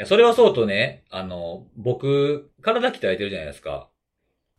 [0.00, 3.88] や、それはそうとね、あの、僕、体鍛えてるじゃないですか。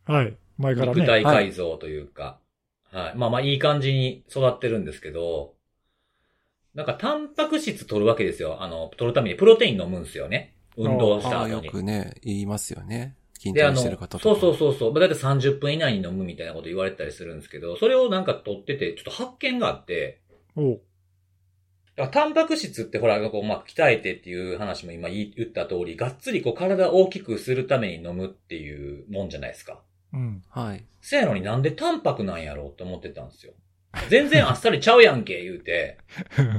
[0.06, 0.38] はい。
[0.58, 0.94] 前からね。
[1.02, 2.40] 肉体改造というか。
[2.92, 3.18] はい。
[3.18, 5.56] まあまあ、いい感じに育ってるんですけど、
[6.76, 8.62] なんか、タンパク質取るわけですよ。
[8.62, 10.56] あの、取るためにプロテイン飲むんですよね。
[10.78, 11.70] 運動したああ、よ後に。
[11.70, 13.16] くね、言いますよね。
[13.34, 14.24] 筋で、トあの、レしてる方とか。
[14.24, 14.92] そうそうそうそう。
[14.92, 20.22] まあだいたい30分以内に飲むみたいなこと言われてたりするんですけど、それをなんか取ってて、ちょっと発見があって、
[21.96, 29.82] だからタンパク質ってほら、こう、まあ、鍛えてっていう話も今言った通り、がっつりこう体を大きくするために飲むっていうもんじゃないですか。
[30.14, 30.42] うん。
[30.50, 30.86] はい。
[31.02, 33.54] せやのになんでタンパクなんやろうって思ってたんですよ。
[34.10, 35.98] 全然あっさりちゃうやんけ、言うて。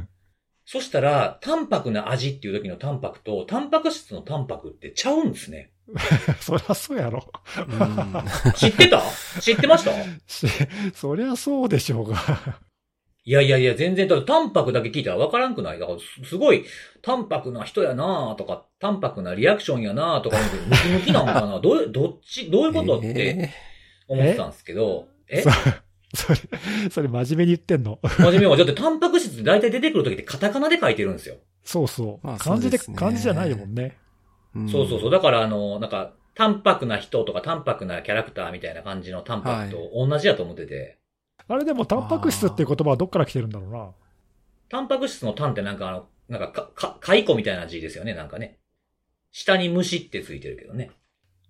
[0.67, 5.71] そしたら、淡白な味っていう時の淡白と、タンパク質の淡白ってちゃうんですね。
[6.41, 7.31] そりゃそうやろ。
[7.57, 9.03] うん知ってた？
[9.41, 9.93] 知ってました？
[10.27, 10.47] し
[10.95, 12.17] そりゃそうでしょうが。
[13.25, 16.65] いやいやいや、全然、だって淡白だけ聞いたらわからんくないだから、すすごい、
[17.03, 21.61] 淡白な人やなとか、淡白なリアクションやなとか思って、ムキムキなのかな？
[21.61, 23.51] どう、どっち、どういうことってえ
[24.09, 25.43] 思ってたんですけど、え？
[25.43, 25.51] そ
[26.15, 26.39] それ、
[26.91, 28.01] それ真面目に言ってんの？
[28.03, 31.37] 真面目は、だってタンパク質って大体出てくる時ってカタカナで書いてるんですよ。
[31.63, 32.27] そうそう。
[32.27, 33.97] まあ漢字で、そうですね漢字じゃないもんね。
[34.57, 35.11] ーんそうそうそう。
[35.13, 40.99] だから、あの、なんか、淡白な人とか淡白なキャラクターみたいな感じの淡白と同じやと思ってて、
[41.53, 43.91] あれでも、タンパク質っていう言葉はどっから来てるんだろうな。
[44.71, 48.59] タンパク質のタンってなんかあの、なんかか、か、蚕みたいな字ですよね、なんかね。
[49.33, 50.91] 下に虫ってついてるけどね。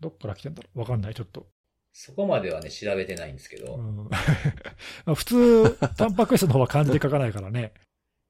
[0.00, 0.80] どっから来てんだろう？
[0.80, 1.46] わかんない、ちょっと。
[1.92, 3.76] そこまではね、調べてないんですけど。
[3.76, 4.08] うん
[5.06, 7.72] まあ普通、タンパク質の方は漢字で書かないからね。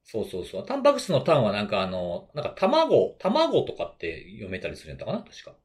[0.03, 0.65] そうそうそう。
[0.65, 5.19] タンパク質のタンはなんかあの、なんか卵、卵とかって読めたりするんだかな？
[5.19, 5.55] 確か。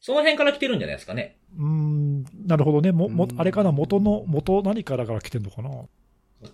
[0.00, 1.36] その辺から来てるんじゃないですかね。
[1.58, 2.92] うーん、なるほどね。
[2.92, 5.70] も、もう、んあれかな、元の、元何からから来てんのかな？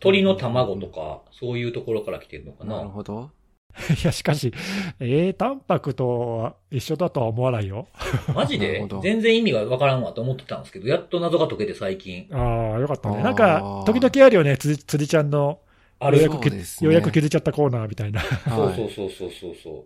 [0.01, 2.79] 鳥の卵とか、そういうところから来てるのかな。
[2.79, 3.31] なるほど。
[4.03, 4.53] いや、しかし、
[5.01, 7.89] えー、タンパクとは一緒だとは思わないよ。
[8.35, 8.87] マジで？
[9.03, 12.29] 全然意味がわからんわと思ってたんですけど、やっと謎が解けて最近。
[12.33, 13.23] ああ、よかったね。
[13.23, 15.59] なんか、時々あるよね、つり、つりちゃんの、
[15.99, 18.21] あるようやくねようやく気づいちゃったコーナーみたいな。
[18.23, 19.85] そうはいそうそうそうそうそ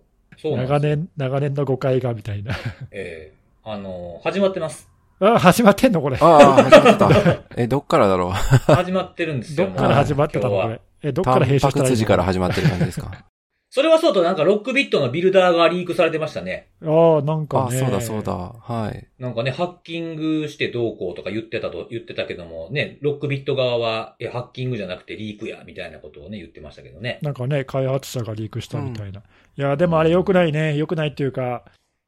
[0.55, 0.57] う。
[0.57, 2.55] 長年、長年の誤解がみたいな。
[2.91, 3.38] ええ
[3.71, 4.89] あの、始まってます。
[5.21, 6.17] ああ、始まってんのこれ。
[6.19, 7.43] ああ、始まった。
[7.55, 8.31] え、どっからだろう？
[8.31, 9.67] 始まってるんですよ。
[9.67, 10.81] どっから始まってたのこれ？
[11.03, 11.83] え、どっから編集したの？
[11.83, 13.11] パク筋から始まってる感じですか？
[13.71, 16.69] それはそうとなんかロックビットのビルダーがリークされてましたね。
[16.83, 17.79] ああ、なんかあ、ね。
[17.79, 18.33] そうだそうだ。
[18.33, 19.07] はい。
[19.19, 27.19] なんかね、ハッキングしてどうこうとか言ってたと、言ってたけども、ね、ロックビット側は、え、ハッキングじゃなくてリークや、みたいなことをね、言ってましたけどね。
[27.21, 29.21] なんかね、開発者がリークしたみたいな。
[29.21, 29.23] い
[29.57, 30.75] や、でもあれ良くないね。
[30.75, 31.65] 良くないっていうか、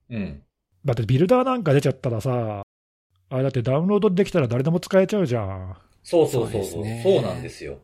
[0.09, 0.43] うん。
[0.85, 2.63] だってビルダーなんか出ちゃったらさ、
[3.31, 5.77] あれだってダウンロードできたら誰でも使えちゃうじゃん。
[6.03, 6.71] そうそうそうそう。
[6.73, 7.79] そうですねそうなんですよ。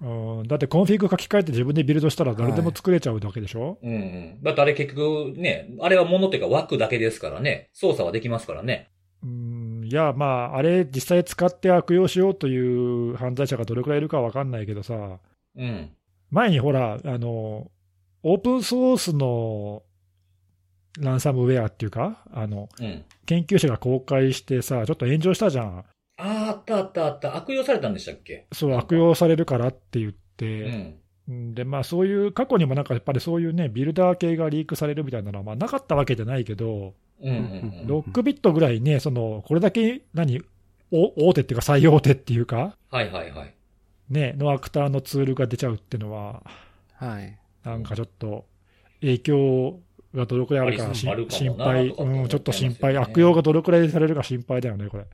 [0.00, 4.42] うん、だってコンフィグ書き換えて自分でビルドしたら誰でも作れちゃうわけでしょ、うんうん。
[4.42, 8.88] だってあれ結局ね、あれはものっていうか枠だけですからね、操作はできますからね。
[9.24, 15.18] うん、いや、まあ、あれ実際使って悪用しようという犯罪者がどれくらいいるかわかんないけどさ、
[15.56, 15.90] うん。
[16.30, 17.68] 前にほら、あの、
[18.22, 19.82] オープンソースの
[20.98, 23.04] ランサムウェアっていうか、あの、うん。
[23.26, 25.78] 研究者が公開してさ、ちょっと炎上したじゃん。
[25.78, 25.84] あ
[26.16, 27.36] あ、あったあったあった。
[27.36, 28.46] 悪用されたんでしたっけ？
[28.52, 30.98] そう、悪用されるからって言っうて、ん。
[31.28, 37.34] うんで、まあそういう、過去にもなんかやっぱりそういうね、ビルダー系がリークされるみたいなのは、まあなかったわけじゃないけど、うんうん
[37.80, 37.86] うん。
[37.86, 40.40] ロックビットぐらいね、その、これだけ、何、
[40.90, 43.54] お大手っていうか最大手っていうか、はいはいはい。
[44.08, 46.42] ね、のアクターのツールが出ちゃうっていうのは、
[46.94, 47.38] はい。
[47.62, 48.46] なんかちょっと、
[49.00, 49.80] 影響
[50.14, 55.04] がどのくらいあるか心配、うん、ちょっと心配、悪用がどのくらいされるか心配だよね、これ。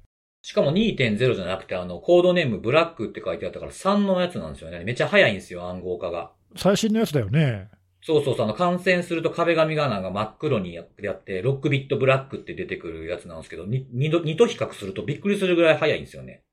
[0.43, 4.84] しかも2.0じゃなくて、あの、コードネームブラックって書いてあったから3のやつなんですよね。
[4.84, 6.33] めっちゃ早いんですよ、暗号化が。
[6.54, 7.71] 最新のやつだよね。
[8.03, 16.44] そうそうそう、あの、感染すると壁紙がなんか真っ黒にやって、ロックビットブラックって出てくるやつなんですけど、に二度、二と比較するとびっくりするぐらい早いんですよね。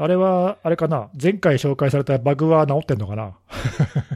[0.00, 3.34] あれは、あれかな、前回紹介されたバグは治ってんのかな？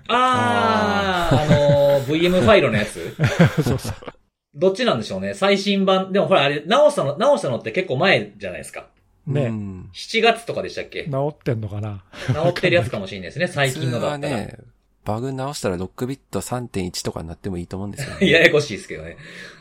[0.08, 3.14] あー、あのー VM ファイルのやつ
[3.62, 3.92] そうそう。
[4.54, 5.34] どっちなんでしょうね？
[5.34, 6.12] 最新版。
[6.12, 8.86] でもほら、あれ、直したの、直したのって結構前じゃないですか。
[9.26, 11.04] ねうん7月とかでしたっけ？
[11.04, 12.04] 治ってんのかな？
[12.32, 13.46] 直ってるやつかもしれないですね。
[13.52, 14.36] 最近のだったら。
[14.36, 14.56] ね、
[15.04, 18.26] バグ直したらロックビット3.1とかになってもいいと思うんですよね。
[18.30, 19.16] ややこしいですけどね。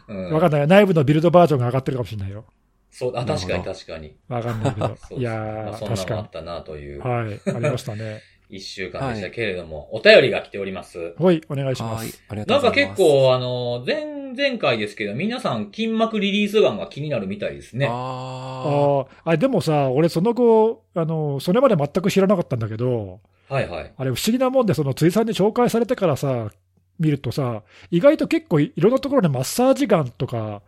[0.08, 0.34] うん。
[0.34, 0.68] わかんない。
[0.68, 2.46] 内部のビルドバージョンが上がってるかもしれないよ。
[2.92, 4.16] そう、あ、確かに確かに。
[4.28, 7.00] わかんないけど いやまあ、ー、そんな確かのあったなという、に。
[7.02, 8.22] はい、ありましたね。
[8.50, 11.16] 一週間でしたけれども、お便りが来ております。
[11.18, 12.22] はい、お願いしまはいす。。
[12.28, 12.98] ありがとなんございます。
[12.98, 17.88] 結構、あの、前、前回ですけど、皆さん筋膜リリースガンが気になるみたいですね。
[17.90, 23.94] あああ、あでもさ、俺その後、あの、それまで全く知らなかったんだけど、はいはい。
[23.96, 26.52] あれ不思議なもんで、その辻さんに紹介されてからさ、
[27.00, 30.62] 見るとさ、意外と結構いろんなところでマッサージガンとか、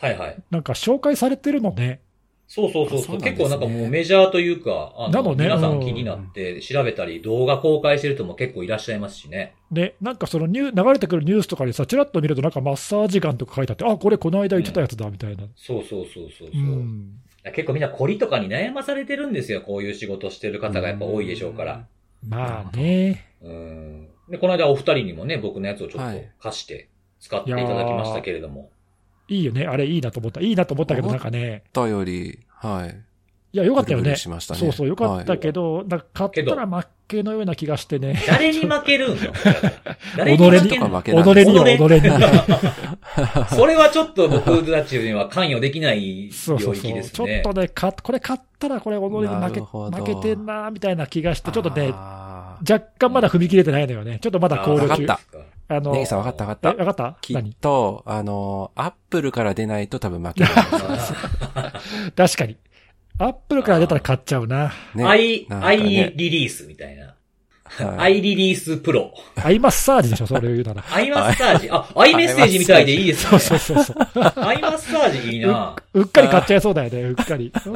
[0.00, 0.42] はいはい。
[0.50, 2.00] なんか紹介されてるのね。
[2.48, 3.16] そうそうそうそう。
[3.18, 9.54] ね結構なんかもうメジャーというか、あの、なのね皆さうんん気になって調べたり、動画公開してる人も結構いらっしゃいますしね。
[9.70, 15.44] で、なんかそのニュー流れてくるニュースとかでさ、ちらっと見ると、なんかマッサージガンとか書いてあって、あ、これこの間言ってたやつだみたいな。
[15.54, 16.60] そうそうそうそうそう。
[16.60, 17.20] うん。
[17.54, 19.60] 結構みんな凝りとかに悩まされてるんですよ。
[19.60, 21.86] こういう仕事してる方がやっぱ多いでしょうから。
[22.26, 23.26] まあね。
[23.42, 24.08] うん。
[24.28, 26.88] で、この間お二人にもね、僕のやつをちょっとはい貸して
[27.20, 28.70] 使っていただきましたけれども。
[29.30, 29.64] いいよね。
[29.66, 30.40] あれいいなと思った。
[30.40, 31.62] いいなと思ったけど、あなんかね。
[31.72, 33.00] たより、はい。
[33.52, 34.16] いや、よかったよねブルブル。
[34.16, 34.60] しましたね。
[34.60, 38.20] そうそう、よかったはいけど、なんか買ったら負けのような気がしてね。
[38.26, 39.32] 誰に負けるんの
[40.16, 43.56] 誰己にに負けるのとか負けない己によ、己己に。
[43.56, 46.84] それはちょっと僕たちには関与できないそうそうそう。
[46.84, 47.42] 領域ですちょっね。
[47.42, 54.18] とね、かこれ買ったらこれ己に負け負けてんな、みたいな気がして、ちょっとね、あ若干まだ踏み切れてないのよね。
[54.20, 55.18] ちょっとまだ考慮中。
[55.70, 56.84] あの、ーネギさん分かった分えかった？
[56.84, 57.18] わかった？
[57.20, 57.54] きっ何？
[57.54, 60.50] と、あの、アップルから出ないと多分負ける。
[62.16, 62.56] 確かに。
[63.18, 64.72] アップルから出たら買っちゃうな。
[64.94, 67.04] ねアイ、なんかアイねリリースみたいな。
[67.04, 67.14] はい
[67.98, 69.14] アイリリースプロ。
[69.36, 70.84] アイマッサージでしょ、それを言うなら。
[70.92, 71.70] アイマッサージ。
[71.70, 73.38] あ、アイメッセージみたいでいいですそうね。
[73.38, 73.96] そうそうそう。
[74.44, 75.76] アイマッサージいいな。
[75.94, 77.52] うっかり買っちゃいそうだよね、うっかり。
[77.62, 77.70] そ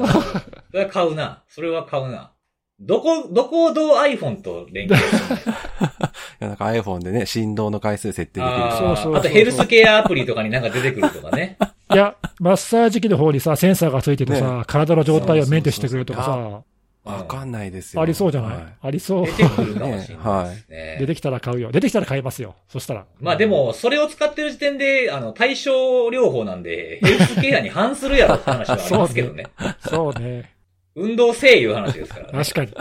[0.73, 1.43] れは買うな。
[1.49, 2.33] それは買うな。
[2.81, 5.39] どこ、どこをどう iPhone と連携する
[6.49, 11.57] なんか iPhone でね、振動の回数設定できるあーそうそうそうあとヘルスケアアプリとかになんか出てくるとかね。
[11.93, 16.63] いや、マッサージ機の方にさ、センサーがついててさ、ね体の状態をメンテしてくれるとかさ、
[17.05, 18.03] わかんないですよ。
[18.03, 19.33] ありそうじゃない、はありそう出。
[19.33, 20.97] てくるかもしれないですね。
[21.01, 21.71] 出てきたら買うよ。
[21.71, 22.57] 出てきたら買いますよ。
[22.69, 23.05] そしたら。
[23.21, 29.45] まあでも、それを使ってる時点で、あの、対症療法なんで、ヘルスケアに反するやろって話はありますけどね。
[29.87, 30.55] そうね。
[30.97, 32.33] 運動せえいう話ですからね。
[32.33, 32.75] 確かに。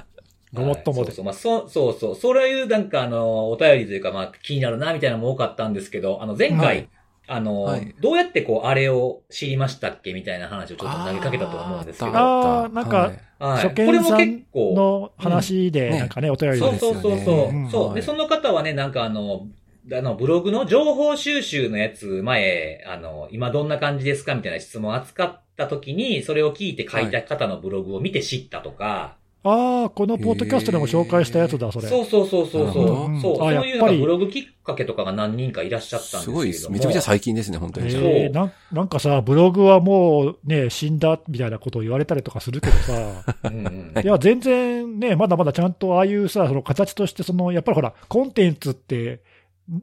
[0.53, 1.07] ごもっともで。
[1.07, 6.89] はいそうそう、まあ、そ、そうそう、そういうなんかあの、お便りというか、まあ、気になるな、みたいなのも多かったんですけど、あの、前回、はい
[7.25, 13.61] あの、はいどうやってこう、あれを知りましたっけみたいな話をちょっと投げかけたと思うんですけど、あーなんかはいはい。
[13.63, 16.61] 初これも見さん結構、の話で、ねなんかね、お便りで。
[16.61, 17.87] そうそうそうそう、うんそう。
[17.89, 19.47] で、はいその方はね、なんかあの、
[19.91, 31.87] あの、ブログの情報収集のやつ、前、あの、今どんな感じですかみたいな質問を扱った時に、それを聞いて書いた方のブログを見て知ったとか、ああ、このポッドキャストでも紹介したやつだ、それ。
[31.89, 33.21] そうそうそうそうそう。
[33.21, 36.39] そう、いうなんかやっぱりブログきっかけとかが何人かいらっしゃったんですけれども。
[36.41, 36.71] すごいです。
[36.71, 37.93] めちゃめちゃ最近ですね、本当に。
[37.93, 49.19] えーなんなんかさ、ブログはもうね、死んだみたいなことを言われたりとかするけどさ、いや、全然ね、まだまだちゃんとああいうさ、その形として、その、やっぱりほら、コンテンツって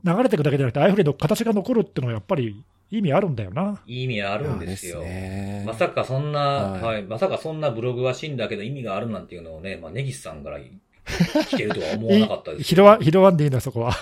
[0.05, 3.81] 流れていくだけじゃなくて、ああいうふうに形が残るっていうのはやっぱり意味あるんだよな。
[3.87, 5.01] いい意味あるんですよ。
[5.01, 10.59] ねまさかそんな、は、はいいまさかそんなブログは死んだけど意味があるなんていうのをね、まあ、ネギスさんから
[11.11, 12.65] 聞けるとは思わなかったです。
[12.75, 13.93] 拾わ、拾わんでいいんだ、そこは。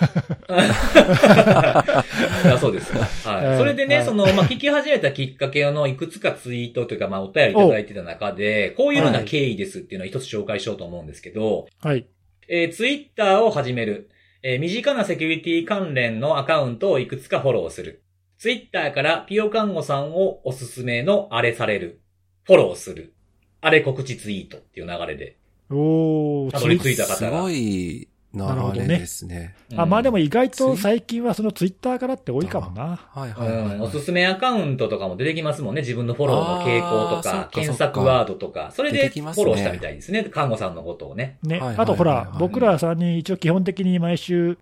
[2.45, 3.01] いやそうですか。
[3.31, 3.45] はい。
[3.47, 12.07] ええそれでね、はいその、まあ、聞き始めたきっかけのいくつかツイートというか、まあ、お便りいただいてた中で、こういうような経緯ですっていうのを一つ紹介しようと思うんですけど、はい。
[12.49, 14.11] えー、ツイッターを始める。
[14.43, 18.03] えー身近なセキュリティ関連のアカウントをいくつかフォローする。
[18.39, 22.01] ツイッターからピオカンゴさんをおすすめのあれされる。
[22.45, 23.13] フォローする。
[23.61, 25.37] あれ告知ツイートっていう流れで。
[25.71, 29.57] おー、たどり着いた方がすごい流れですね。
[29.77, 33.01] あ、まあでも意外と最近はそのツイッターからって多いかもな。
[33.11, 33.79] はいうはいはいはい。
[33.79, 35.81] ん、おすすめアカウントとかも出てきますもんね。
[35.81, 38.71] 自分のフォローの傾向とか検索ワードとか。
[38.73, 40.23] それ出でフォローしたみたいですね。
[40.23, 41.39] 看護さんのことをね。
[41.43, 41.61] ね。
[41.61, 44.59] あとほら僕ら3人一応基本的に毎週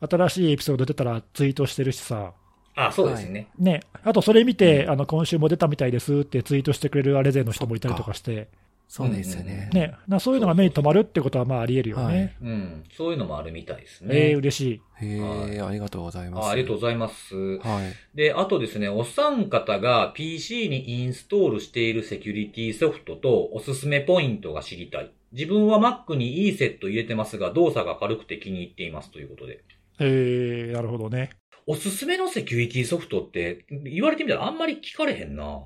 [0.00, 2.32] 新しいエピソード出たらツイートしてるしさ。
[2.74, 3.48] あ、そうですね。
[3.58, 3.80] ね。
[4.04, 8.48] あとそれ見て、あの、今週も出たみたいですってツイートしてくれるあれ勢の人もいたりとかして。
[8.90, 9.70] そうですよね。
[9.72, 9.94] ね。
[10.08, 12.34] なそういうのが目に留まるってことはまああり得るよね。
[12.42, 12.84] うん。
[12.92, 14.34] そういうのもあるみたいですええね。
[14.34, 14.60] 嬉し
[15.00, 15.06] い。
[15.06, 16.46] へはいえ、ありがとうございます。
[16.46, 17.36] あありがとうございます。
[17.36, 18.16] はい。
[18.16, 25.12] で、あとですね、お三方が PC にインストールしているセキュリティソフトとおすすめポイントが知りたい。
[25.30, 29.62] 自分は Mac にいいセット入れてますが、動作が軽くて気に入っていますということで。
[30.00, 31.30] ええなるほどね。
[31.70, 35.62] おすすめのセキュリティソフトって、言われてみたらあんまり聞かれへんな。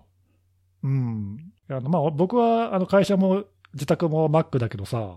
[0.82, 1.50] うん。
[1.70, 5.16] あのまあ、僕はあの会社も自宅も Mac だけどさ、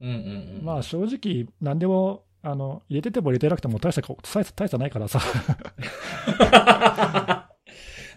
[0.00, 0.18] うんうんう
[0.62, 0.64] ん。
[0.64, 5.20] まあ正直、何でもあの入れてても入れてなくても大したこ大差大差ないからさ、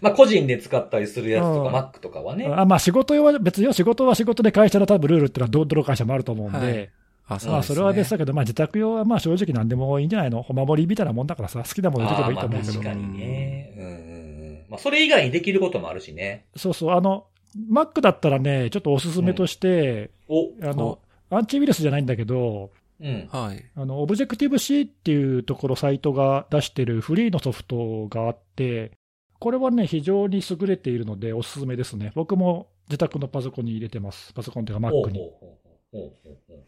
[0.00, 2.46] まあ個人で使ったりするやつとうんか、Mac とかはね。
[2.46, 6.90] あまあ仕事用は別によ、仕事は仕事で会社の多分ルールっていうのはどどの会社もあると思うんで、はい
[7.28, 7.52] あ、そうですね。
[7.52, 13.74] まあそれは別だけど、まあ自宅用はまあ正直何でもいいんじゃないの、お守りみたいなもんだからさ、好きなもの入れてもいいと思うけどあーまあ確、かにね。
[13.76, 14.64] うんうんうん。
[14.70, 16.46] まあそれ以外にできることもあるしね。
[16.56, 17.26] そうそう、あの、
[17.70, 20.98] Mac だったらね、ちょっとおすすめとして、お、あの
[21.30, 22.70] アンチウイルスじゃないんだけど、
[23.00, 23.28] うん。
[23.30, 23.64] はい。
[23.76, 28.92] あの、オブジェクティブ C っていうところ、サイトが出してるフリーのソフトがあって、
[29.38, 32.10] これはね、非常に優れているので、おすすめですね。
[32.16, 34.32] 僕も自宅のパソコンに入れてます。
[34.32, 34.96] パソコンというか Mac に。
[34.96, 35.67] うほうほうほうほう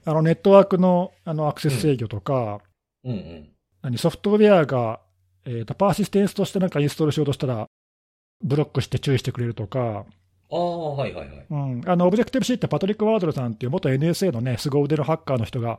[0.04, 2.60] あの、ネットワークのあのアクセス制御とか、
[3.04, 3.48] うんうん。
[3.82, 5.00] 何ソフトウェアが、
[5.44, 7.66] えーと、 persistence としてなんかインストールしようとしたら、
[8.42, 10.04] ブロックして注意してくれるとか、
[10.52, 11.46] ああ、はいはいはい。
[11.48, 15.78] うん、あの、 Objective-See ってパトリック・ワードルさんっていう元 NSA のね、凄腕のハッカーの人が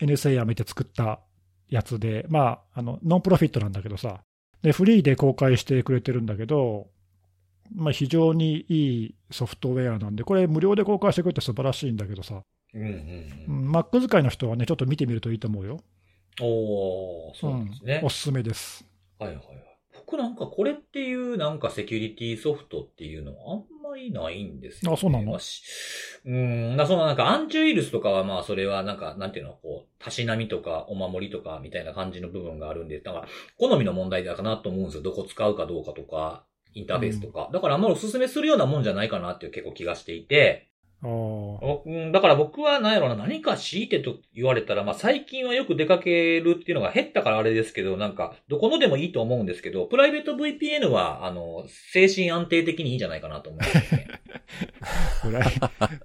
[0.00, 1.20] NSA 辞めて作った
[1.68, 4.20] やつで、まあ、あの、 nonprofit なんだけどさ、
[4.62, 6.86] で、フリーで公開してくれてるんだけど、
[7.74, 12.42] まあ、非常にいいソフトウェアなんで、これ無料で公開してくれて素晴らしいんだけどさ、
[12.74, 12.92] うんうんう
[13.48, 13.70] うん。
[13.70, 15.80] ん、Mac 使いの人はね、ちょっと見てみるといいと思うよ。
[16.40, 18.06] おー、そうなんですねうん。
[18.06, 18.86] おすすめです。
[19.18, 19.46] はいはいはい。
[19.94, 24.94] 僕なんかこれっていうなんかセキュリティソフトっていうのはあんまりないんですよ、ね。
[24.94, 25.32] あそうなの？
[25.32, 25.62] まし
[26.24, 33.26] うーん、なそのなんかアンチウイルスとかはまあそれはなんか、なんていうの、こう、たしなみとかお守りとかみたいな感じの部分があるんで、なんか
[33.58, 35.02] 好みの問題だかなと思うんですよ。
[35.02, 36.44] どこ使うかどうかとか、
[36.74, 37.48] インターフェースとか。
[37.52, 40.68] だからあんまりおすすめするようなもんじゃないかなっていう結構気がしていて、
[41.02, 54.08] だから僕は何やろうな、何か強いてと言われたら、まあ最近はよく出かけるっていうのが減ったからあれですけど、なんか、どこのでもいいと思うんですけど、プライベート VPN は、あの、精神安定的にいいんじゃないかなと思うんですね。
[55.22, 55.44] プライ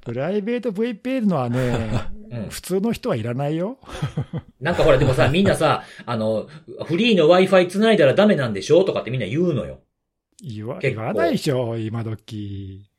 [0.02, 1.90] プライベート VPN のはね、
[2.32, 2.50] うん。
[2.50, 3.78] 普通の人はいらないよ。
[4.60, 6.48] なんかほら、でもさ、みんなさ、あの、
[6.86, 9.80] フリーの Wi-Fi 繋いだらダメなんでしょとかってみんな言うのよ。
[10.44, 12.90] 言わ言わないでしょ、今時。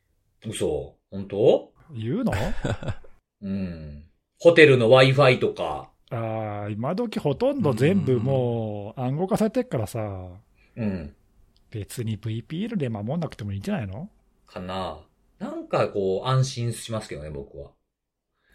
[0.46, 1.72] 嘘本当？
[1.94, 2.32] 言うの？
[3.42, 4.04] うん。
[4.38, 10.28] ホテルの Wi-Fi とか、ああ、今時ほとんど全部もう暗号化されてるからさ、
[10.76, 11.14] うん。
[11.70, 14.11] 別に VPN で守んなくてもいいんじゃないの？
[14.46, 14.99] かな。
[15.38, 17.70] なんかこう、安心しますけどね、僕は。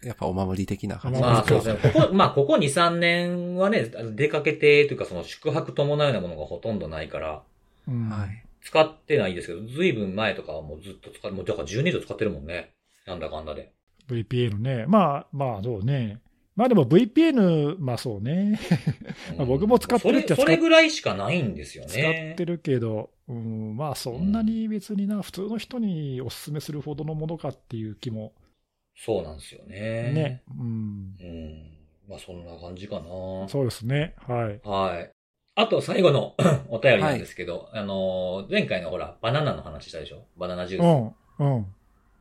[0.02, 1.20] やっぱお守り的な感じ。
[1.20, 1.92] まあそうですね。
[1.92, 7.42] ここ、まあここ2、3年はね、出かけてというかその宿泊伴うようなものがほとんどないから、
[7.88, 8.08] うん。
[8.08, 8.44] はい。
[8.62, 12.70] 使ってないですけど、ずいぶん前とかはもうずっと使って、もうだから10年以上使ってるもんね。
[13.08, 13.72] なんだかんだで。
[14.06, 14.84] VPN ね。
[14.86, 16.20] まあ、まあ、そうね。
[16.56, 18.58] まあでも VPN、まあそうね。
[19.36, 22.32] まあ僕も使ってるっちゃ使っそれ、それぐらいしかないんですよ使ね。
[22.32, 28.32] ってるけど、うん、まあそんなに別にな、普通の人にお勧めするほどのものかっていう気も
[28.94, 30.12] そうなんですよね。
[30.12, 30.42] ね。
[30.58, 31.14] うん。
[31.20, 31.78] うん。
[32.08, 33.48] まあそんな感じかな。
[33.48, 34.14] そうですね。
[34.26, 34.60] はい。
[34.62, 35.10] はい。
[35.54, 36.36] あと最後の
[36.70, 40.26] お便りなんですけど、あのー前回のほら、バナナの話したでしょ？
[40.36, 41.02] バナナジュース。
[41.38, 41.56] うん。
[41.56, 41.66] うん。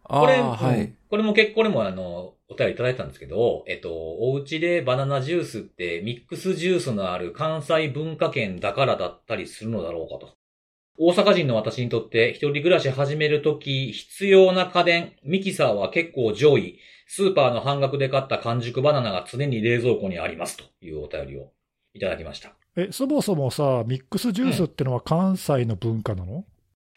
[0.09, 0.93] あこれ、あ、はうんい。
[1.09, 10.33] これも結構、これもあの、お便りいただいたんですけど、えっと、お家でバナナジュースってミックスジュースのある関西文化圏だからだったりするのだろうかと。
[10.97, 16.79] 大阪人の私にとって一人暮らし始めるとき必要な家電、ミキサーは結構上位。
[17.09, 21.51] スーパーの半額で買った完熟バナナが常に冷蔵庫にありますというお便りを
[21.93, 22.53] いただきました。
[22.75, 26.45] え、そもそもさ、ミックスジュースってのは関西の文化なの、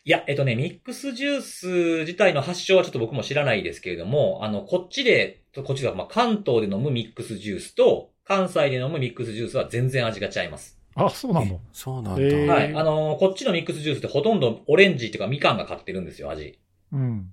[0.05, 1.67] いや、えっとね、ミックスジュース
[2.01, 10.79] 自体の発祥はちょっと僕も知らないですけれども、あの、こっちで、こっちが、まあ、関東で飲むミックスジュースと、関西で飲むミックスジュースは全然味が違います。
[10.95, 11.47] あ、そうなの？
[11.47, 12.23] えそうなんだ。
[12.23, 12.75] えーはい。
[12.75, 16.59] あの、こっちのミックスジュースってほとんどオレンジっていうかみかんが買ってるんですよ、味。
[16.93, 17.31] うん。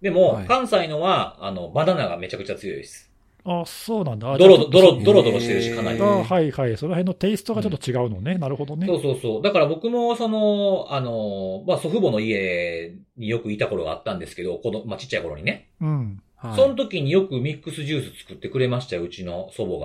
[0.00, 3.11] でも、はい関西のは、あの、バナナがめちゃくちゃ強いです。
[3.44, 4.32] あ、そうなんだ。
[4.32, 6.76] あドロド、ロ、ドロドロしてるし、かなりはいはい。
[6.76, 8.36] その辺のテイストがちょっと違うのね。
[8.36, 8.86] なるほどね。
[8.86, 9.42] そうそうそう。
[9.42, 15.68] だから僕も、その、あの、まあ、祖父母の家によくいた頃があったんですけど、この、まあ、ちっちゃい頃にね。
[15.80, 16.22] うん。
[16.36, 16.56] はい。
[16.56, 19.78] その時によくミックスジュース作ってくれましたよ、うちの祖母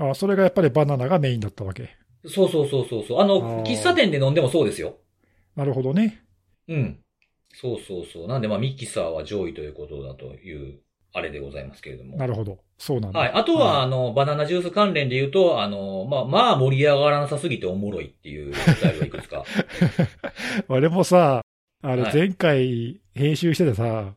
[0.00, 0.10] が。
[0.10, 1.96] あ、それがやっぱりバナナがメインだったわけ。
[2.26, 3.18] そうそうそうそうそう。
[3.20, 4.96] ああの、ー喫茶店で飲んでもそうですよ。
[5.56, 6.22] なるほどね。
[6.68, 6.98] うん。
[7.54, 8.28] そうそうそう。
[8.28, 10.80] なんで、まあ、ミキサーは上位ということだという、
[11.12, 12.16] あれでございますけれども。
[12.16, 12.58] なるほど。
[12.76, 13.18] そうなんだ。
[13.18, 13.32] はい。
[13.32, 19.44] あとは、あの、バナナジュース関連で言うと、あの、まあ、まあ、盛り上がらなさすぎておもろいっていうお便りがいくつか。
[20.68, 21.42] 俺もさ、
[21.82, 24.14] あれはい前回編集しててさ、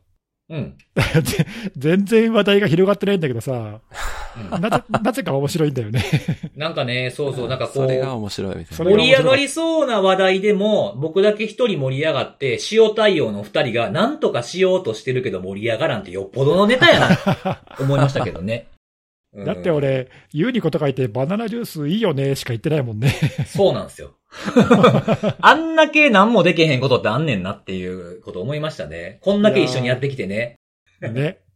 [0.48, 0.76] うん。
[1.22, 1.46] ぜ
[1.76, 6.02] 全然話題が広がってないんだけどさ、うんなぜ、なぜか面白いんだよね。
[6.56, 8.90] なんかね、そうそう、なんかこそれがう、面白いみたいそな。
[8.90, 18.66] 盛り上がりそうな話題でも、僕だけ一人盛り上がって、塩対応の二人が何とかしようとしてるけど盛り上がらんってよっぽどのネタやな、 思いましたけどね。
[18.66, 23.14] うんだって、俺、ユーニコと書いてバナナジュースいいよねしか言ってないもんね。
[23.46, 24.10] そうなんですよ。
[25.40, 29.18] あんだけ何もできへんことってあんねんなっていうこと思いましたね。
[29.22, 30.56] こんだけ一緒にやってきてね。
[31.00, 31.38] ね。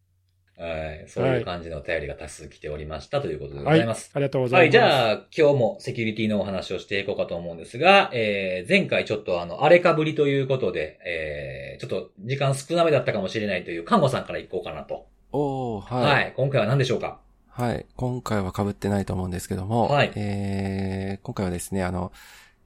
[0.59, 1.05] はい。
[1.09, 3.75] そういう感じのお便りが多数来ておりましたということでごはい。
[3.75, 4.11] あざいます。
[4.15, 4.73] りがとうござはいい、ます。
[4.73, 15.07] じゃあ、今日もセキュリティのお話をしていこうかと思うんですが、えー、前回ちょっとあの、荒れかぶりということで、えー、ちょっと時間少なめだったかもしれないという看護さんから行こうかなと。
[15.33, 16.13] おー、はい。
[16.15, 16.33] はい。
[16.35, 17.21] 今回は何でしょうか？
[17.51, 17.85] はい。
[17.97, 22.13] 今回は被ってないと思うんですけども、はいえー、今回はですね、あの、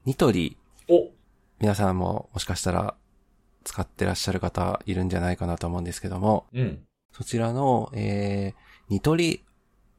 [0.03, 0.57] ニトリ、
[0.89, 1.11] お
[1.59, 2.95] 皆さんももしかしたら
[3.63, 6.79] 使ってらっしゃる方いるんじゃないかなと思うんですけども、うん。
[7.11, 9.43] そちらの、えー、ニトリ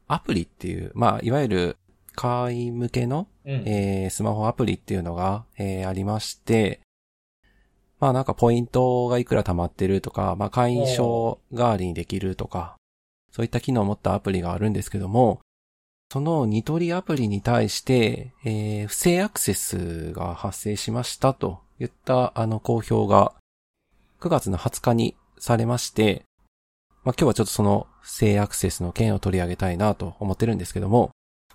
[0.09, 1.77] アプリっていう、まあ、いわゆる
[2.15, 3.51] 会員向けの、うん。
[3.65, 6.81] えー、スマホアプリっていうのが、えー、ありまして、
[8.01, 12.75] まあなんかポイントがいくら溜まってるとか、まあ会員証代わりにできるとか、
[13.31, 15.39] そういった機能を持ったアプリがあるんですけども、
[16.13, 23.33] そのニトリアプリに対して、えー、不正アクセスが発生しましたといったあの公表が
[24.21, 26.21] 9月の20日にされまして、
[27.03, 31.09] まあ今日はちょっとその不正アクセスの件を取り上げたいなと思ってるんですけども、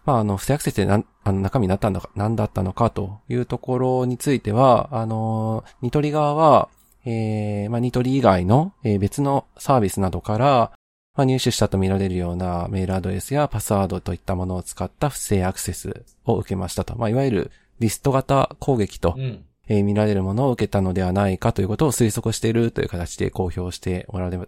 [0.04, 6.68] まあ、あの、不正アクセスでな、あの、中身になったんだか、何だったのかというところについては、あの、ニトリ側は、
[7.04, 10.72] えー、まあ、ニトリ以外の、別のサービスなどから、
[11.18, 16.96] まあ、入手したとみられるようなメールアドレスやパスワードといったものを使った不正アクセスを受けましたと。
[16.96, 19.44] まあ、いわゆるリスト型攻撃と、うん。
[19.66, 24.38] えー見られるものを受けたのではないかということを推測しているという形で公表しておられ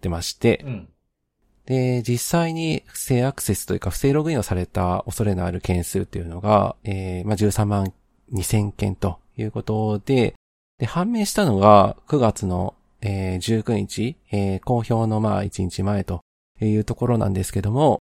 [0.00, 0.88] てまして、うん。
[1.66, 7.92] で、実際に不正アクセスというか不正ログインをされた恐れのある件数っていうのが、えーまあ、13万
[8.32, 10.34] 2000件ということで、
[10.78, 16.22] で、判明したのが9月の、えー19日、えー公表のまあ1日前と
[16.60, 18.00] いうところなんですけども、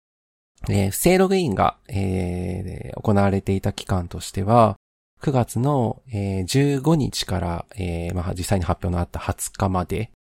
[0.69, 4.77] えー不正ログインが、えー行われていた期間としては、
[5.23, 10.11] 9月の、えー15日から、えーまあ、実際に発表のあった20日まで、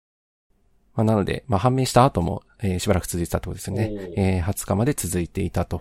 [0.94, 3.90] まあ、なので、まあ、判明した後も、えーしばらく続いてたってことですよね。
[4.16, 5.80] えー20日まで続いていたと。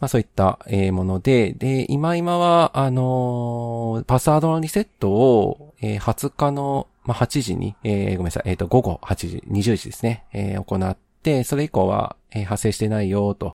[0.00, 13.54] まあ、そういった、えーもので、で、今今は、あのーパスワードのリセットを、えー20日の、まあ、8時に、えーごめんなさい、えっ、と、午後8時、20時ですね、えー行って、それ以降は、えー発生してないよ、と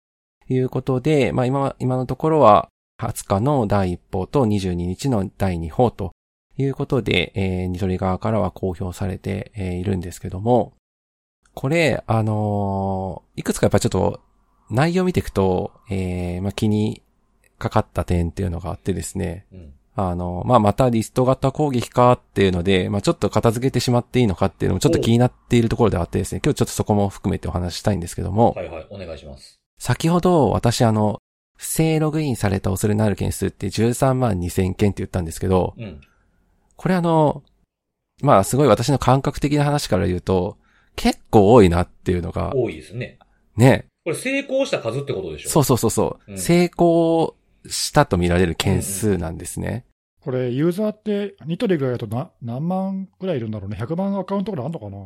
[0.49, 2.69] いうことで、まあ、今、今のところは、
[3.01, 6.11] 20日の第1報と22日の第2報と
[6.57, 10.73] いうことで、えーニトリ側からは公表されて、えーいるんですけども、
[11.53, 14.21] これ、あのーいくつかやっぱちょっと
[14.69, 17.01] 内容を見ていくと、えーまあ、気に
[17.59, 19.73] かかった点っていうのがあってですね、うん。
[19.95, 28.87] あの、まあ、またリスト型攻撃かっていうので、まあ、ちょっと片付けてしまっていいのかっていうのもちょっと気になっているところではあってですね、今日ちょっとそこも含めてお話ししたいんですけども、はいはい。
[28.89, 29.59] お願いします。
[29.79, 31.19] 先ほど私あの、
[31.57, 36.01] 不正ログインされた恐れのある件数って13万2000件って言ったんですけど、うん。
[36.75, 37.43] これあの、
[38.21, 40.57] まあすごい私の感覚的な話から言うと、
[40.95, 43.19] 結構多いなっていうのが、多いですね。
[43.55, 45.49] ね、これ成功した数ってことでしょ？
[45.49, 47.35] そうそうそうそう、うん成功
[47.67, 49.85] したと見られる件数なんですね。
[50.21, 53.77] これ、ユーザーって、ニトリぐらいだとな何万ぐらいいるんだろうね。
[53.77, 54.97] 100万アカウントぐらいあるのかな？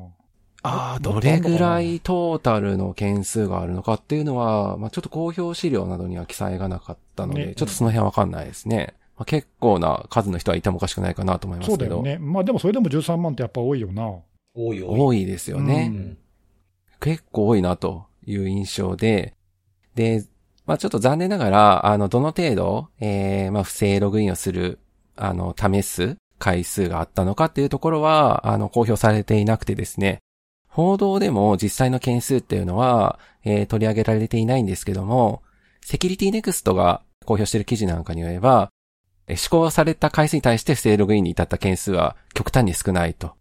[0.64, 8.94] ああ、もどれぐらいトータルの件数があるのかっていうのは、まあちょっと公表資料などには記載がなかったので、ねちょっとその辺はわかんないですね。
[9.18, 11.96] まあ、結構な数の人はいてもおかしくないかなと思いますけど。
[11.96, 12.24] そうだよね。
[12.24, 14.04] まあでもそれでも13万ってやっぱ多いよな。
[14.54, 15.00] 多い多い。
[15.00, 15.92] 多いですよね。
[15.92, 16.18] うん。
[17.00, 19.34] 結構多いなという印象で、
[19.96, 20.24] で、
[20.68, 24.80] まあちょっと残念ながら、あの、どの程度、えー、まあ不正ログインをする、
[25.16, 30.20] あの、試す回数があったのかっていうところは、あの、公表されていなくてですね、
[30.68, 35.42] 報道でも実際の件数っていうのは、えー取り上げられていないんですけども、
[35.82, 38.70] セキュリティネクストが公表している記事なんかによれば、
[39.28, 43.32] えー施行された回数に対して不正ログインに至った件数は極端に少ないと。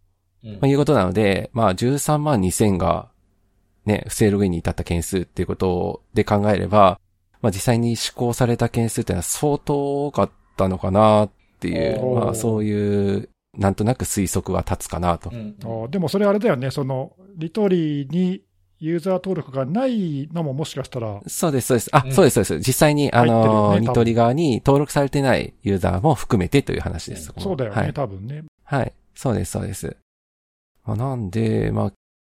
[0.45, 3.09] うんまあ、いうことなので、まあ、13万2000が、
[3.85, 7.01] ね、不正ログインに至った件数っていうことで考えれば、
[7.47, 11.31] まあ、実際に施行された件数っていうのは相当多かったのかなっ
[11.61, 15.31] ていう、まあ、そういう、なんとなく推測は立つかなと。
[15.31, 16.73] うんでもそれあれだよね。
[16.73, 18.43] その、リトリに
[18.81, 21.91] ユーザー登録がないのももしかしたら、そうです、そうです。
[21.93, 22.67] あ、うんそうです、そうです。
[22.67, 27.33] 実際に、あの、ねニトリ側に登録されてないユーザーも含めてという話です。
[27.35, 27.93] うんそうだよね、はい。
[27.93, 28.43] 多分ね。
[28.65, 28.93] はい。
[29.15, 29.97] そうです、そうです。
[30.85, 31.93] まあ、なんで、まあ、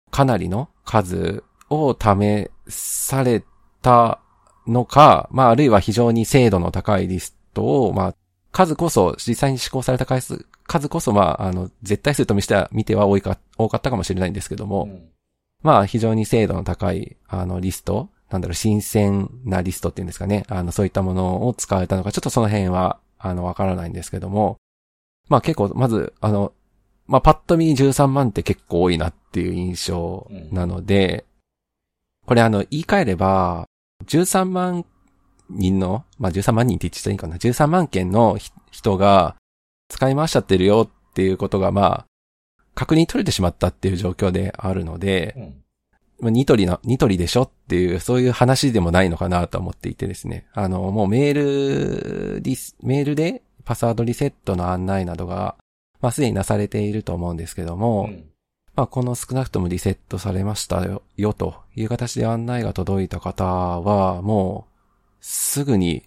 [0.10, 3.44] かなりの数を試され
[3.84, 4.20] た
[4.68, 8.16] のか、まあ、あるいは非常に精度の高いリストを、まあ、
[8.52, 15.10] 数こそ、実際に施行された回数、数こそ、まあ、あの、絶対数としては見ては多いか、多かったかもしれないんですけども、うん
[15.64, 20.44] まあ、非常に精度の高い、あの、リスト、なんだろう、新鮮なリストっていうんですかね。
[20.50, 24.58] あの、そういったものを使われたのか、ちょっとその辺は、あの、わからないんですけども、
[25.30, 26.52] まあ結構、まず、あの、
[27.08, 31.26] まあパッと見13万って結構多いなっていう印象なので、
[32.26, 33.68] これあの、言い換えれば、
[34.04, 34.86] 13万
[35.50, 39.36] 人の、まあ13万人って言ってたらいいかな、13万件のひ人が
[39.90, 42.06] 使い回しちゃってるよっていうことが、まあ、
[42.76, 45.64] 確認取れてしまったっていう状況であるので、うん。
[46.20, 50.48] まあニトリな、ニトリでしょっていう、そういう話でもないのかなと思っていてですね。
[50.54, 55.56] あの、もうメール、リス、メールでパスワードリセットの案内などが、
[56.02, 58.33] まあすでになされていると思うんですけども、うん
[58.76, 64.74] まあこの少なくともリセットされましたよ、よという形で案内が届いた方は、もう、
[65.22, 66.04] すぐに、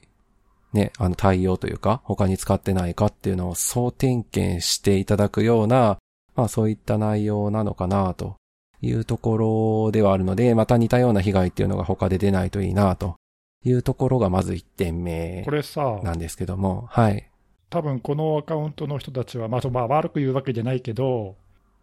[0.72, 5.98] ね、あの対応というか、他に使ってないかっていうのを総点検していただくような、
[6.34, 8.36] まあそういった内容なのかなと
[8.82, 9.36] いうとこ
[9.86, 13.16] ろではあるので、また似たような被害っていうのが他で出ないといいなと
[13.64, 17.30] いうところがまず1点目これさ、なんですけども、はい。
[17.70, 21.36] 多分このアカウントの人たちは、まあ、まあ悪く言うわけじゃないけど、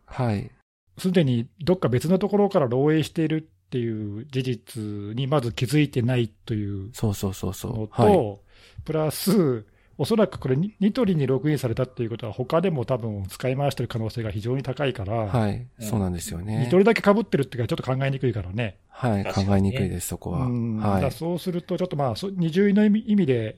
[0.06, 0.52] はい。
[0.98, 4.84] すでにどっか別のところから漏洩しているっていう事実
[5.16, 7.88] にまず気づいてないというそうそうそうそのう。
[7.88, 8.40] と、はい。
[8.86, 9.66] プラス、
[9.98, 15.68] おそらくこれ、ニニトリにログインされたっていうことは、他でも多分使い回してる可能性が非常に高いから、はい。
[15.80, 16.66] うんそうなんですよね。
[16.66, 18.78] ニトリだけ被ってるっていうか、ちょっと考えにくいからね。
[18.90, 19.24] はい。
[19.26, 20.50] 考えにくいです、そこは。
[20.50, 21.12] はい。
[21.12, 23.58] そうすると、ちょっとまあ、そ二重の意味で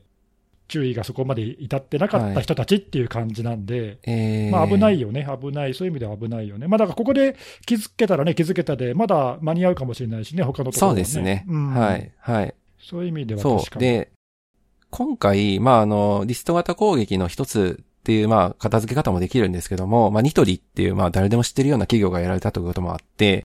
[0.67, 6.67] 注意がそこまで至ってなかった人たちっていう感じなんで、えー、まあ危ないよね、危ない、そういう意味では危ないよね。
[6.67, 11.45] まあだからここで気づけたらね、気づけたで、まだ間に合うかもしれないしね、他のところそはうですね。
[11.47, 12.12] うんはい。
[12.19, 12.54] はい。
[12.80, 13.41] そういう意味では。
[13.41, 13.86] 確かに。
[13.86, 14.12] で、
[14.91, 23.43] 今回、まあ、あの、リスト型攻撃の一つっていう、まあ、片付け方もできるんですけども、まあ、ニトリっていう、まあ、誰でも知ってるような企業がやられたということもあって、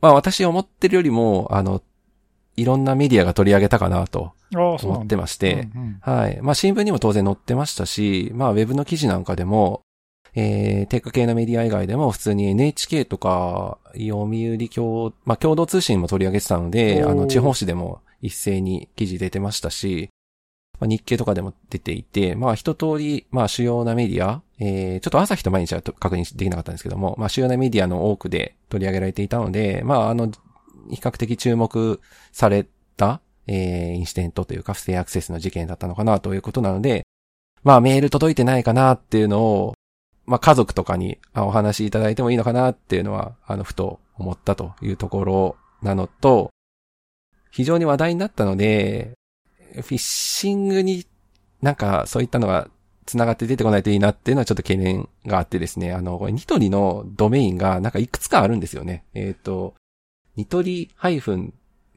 [0.00, 1.82] まあ、私思ってるよりも、あの、
[2.56, 4.32] いろんなメディアが取り上げたかなと。
[4.54, 5.98] 思ってまして、うんうん。
[6.00, 6.38] はい。
[6.42, 9.82] まあ、新聞にも当然載ってましたし、まあ、ウェブの記事なんかでも、
[10.34, 20.10] えー、テック系のメディア以外でも普通に NHK とか、読売共、まあ、共同通信も取り上げてたので、あの、地方紙でも一斉に記事出てましたし、
[20.80, 30.30] まあ、日経とかでも出ていて、まあ、一通り、まあ、主要なメディア、えー、ちょっと朝日と毎日は確認できなかったんですけども、まあ、主要なメディアの多くで取り上げられていたので、まあ、あの、
[30.90, 32.00] 比較的注目
[32.32, 37.06] された、えー、インシデントというか不正アクセスの事件だったのかなということなので、
[37.62, 39.74] まあメール届いてないかなっていうのを、
[40.26, 46.50] まあ家族とかにお話しいただいてもいいのかなっていうのは、あの、ふと思ったというところなのと、
[47.50, 49.12] 非常に話題になったので、
[49.74, 51.06] フィッシングに
[51.62, 52.68] なんかそういったのが
[53.06, 59.04] 繋がって出てこないといいなっていうのはちょっと懸念があってですね、あの、これニトリのドメインがなんかいくつかあるんですよね。
[59.14, 59.74] えっ、と、
[60.36, 60.90] ニトリ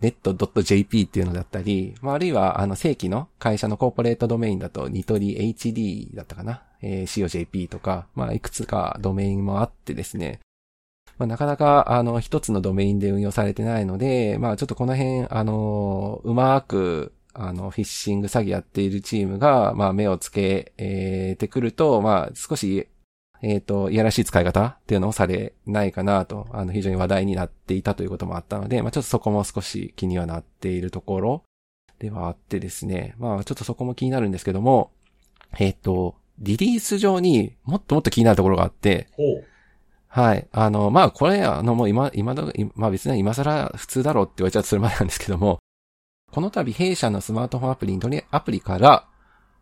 [0.01, 10.39] -net.jp っていうのだったり、まあ、あるいは、あの、正規の会社のコーポレートドメインだと、ニトリ HD だったかな、えー、COJP とか、まあ、いくつかドメインもあってですね、
[11.17, 22.87] まあ、なかなか、あの、一つのドメインで運用されてないので、まあ、ちょっとこの辺、あの、うまく、あの、フィッシング詐欺やっているチームが、まあ、目をつけ、えーてくると、まあ、少し、
[23.41, 31.43] えっ、と、いやらしい使い方っていうのをされないかなと、あの、非常に話題になっていたということもあったので、まあ、ちょっとそこも少し気にはなっているところ
[31.99, 34.91] ではあってですね、まあ、ちょっとそこも気になるんですけども、
[35.59, 39.07] えっ、と、リリース上にもっともっと気になるところがあって。
[40.07, 40.47] はい。
[40.51, 42.43] あの、まあ、これ、あの、もう今、今だ、
[42.75, 45.59] まあ別に今更普通だろうって言われちゃうとそれまでなんですけども、
[46.31, 49.07] この度弊社のスマートフォンアプリ、ニトリアプリから、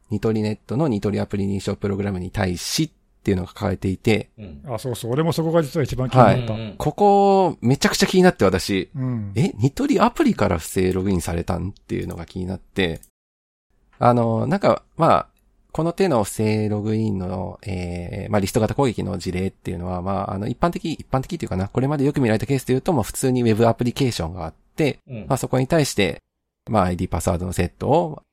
[0.09, 2.89] ニトリネットのニトリアプリ認証プログラムに対しっ
[3.25, 4.61] ていうのが書かれていて、うん。
[4.67, 5.11] あ、そうそう。
[5.11, 6.53] 俺もそこが実は一番気になった。
[6.53, 9.31] うんうんここ、めちゃくちゃ気になって私、うん。
[9.35, 13.01] え、ニトリアプリから不正ログインされたんっていうのが気になって、
[13.97, 15.27] あの、なんか、まあ、
[15.71, 26.21] この手の不正ログインの、えー、まあ、リスト型攻撃の事例っていうのは、まあ、あの、一般的、一般的っていうかな、これまでよく見られたケースで言うと、まあ、普通にウェブアプリケーションがあって、うんまあ、そこに対して、
[26.69, 28.23] まあ、ID パスワードのセットを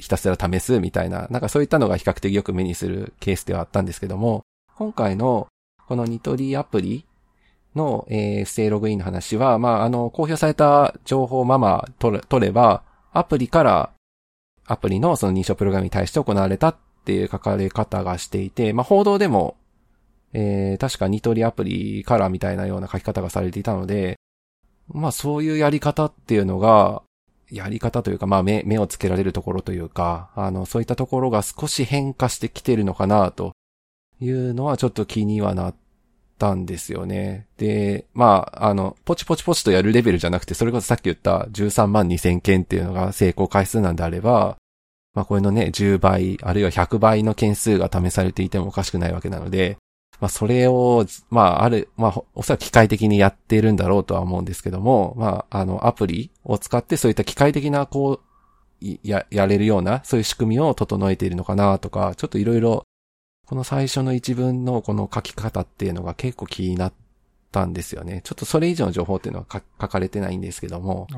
[0.00, 4.42] ひたすら試すみたいな、なんかそういったのが比較的よく目にするケースではあったんですけども、
[4.76, 5.48] 今回の
[5.86, 7.04] このニトリアプリ
[7.74, 12.82] の、えー不正ログインの話は、まあ、あの、公表された情報をまま取れ取れば、
[13.12, 13.90] アプリから
[14.66, 19.56] アプリのその認証プログラムに対して行われたっていう書かれ方がしていて、まあ、報道でも、
[20.32, 24.16] えー確かニトリアプリからみたいなような書き方がされていたので、
[24.88, 27.02] まあ、そういうやり方っていうのが、
[27.50, 33.52] やり方というか、まあ、目、目をつけられるところというか、あの、そういったところが少し変化してきてるのかな、と
[34.20, 35.74] いうのはちょっと気にはなっ
[36.38, 37.46] たんですよね。
[37.58, 44.56] で、まあ、あの、ポチポチポチとやるレベルじゃなくて、それこそさっき言った13万2000件っていうのが成功回数なんであれば、
[45.14, 49.76] まあ、これのね、10倍、あるいは100倍の件数が試されていてもおかしくないわけなので、
[50.20, 58.30] まあ、それを、まあ、ある、まあ、おそらく機械的にやっているんだろうとは思うんですけども、まあ、あの、アプリを使ってそういった機械的な、こう、
[59.02, 62.84] や、やれるような、そういう仕組みを整えているのかなとか、ちょっといろいろ、
[63.46, 66.92] この最初の一文のこの書き方っていうのが結構気になっ
[67.50, 68.20] たんですよね。
[68.22, 71.08] ちょっとそれ以上の情報っていうのは書かれてないんですけども。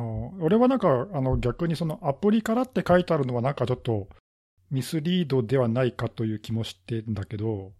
[0.40, 4.08] 俺はなんか、あの逆にそのアプリからって書いてあるのは、なんかちょっと
[4.70, 7.72] ミスリードではないかという気もしてんだけど、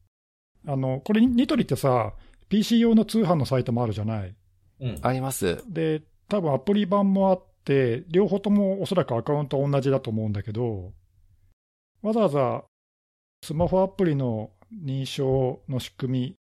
[0.67, 2.15] あのこれ、ニトリってさ、
[2.49, 4.35] PC 用の通販のサイトもあるじゃない。
[4.81, 4.99] うん。
[5.03, 5.63] あります。
[5.69, 10.93] で、多分アプリ版もあって、両方ともおそらくアカウントは同じだと思うんだけど、
[12.03, 12.65] わざわざ
[13.45, 16.37] スマホアプリの認証の仕組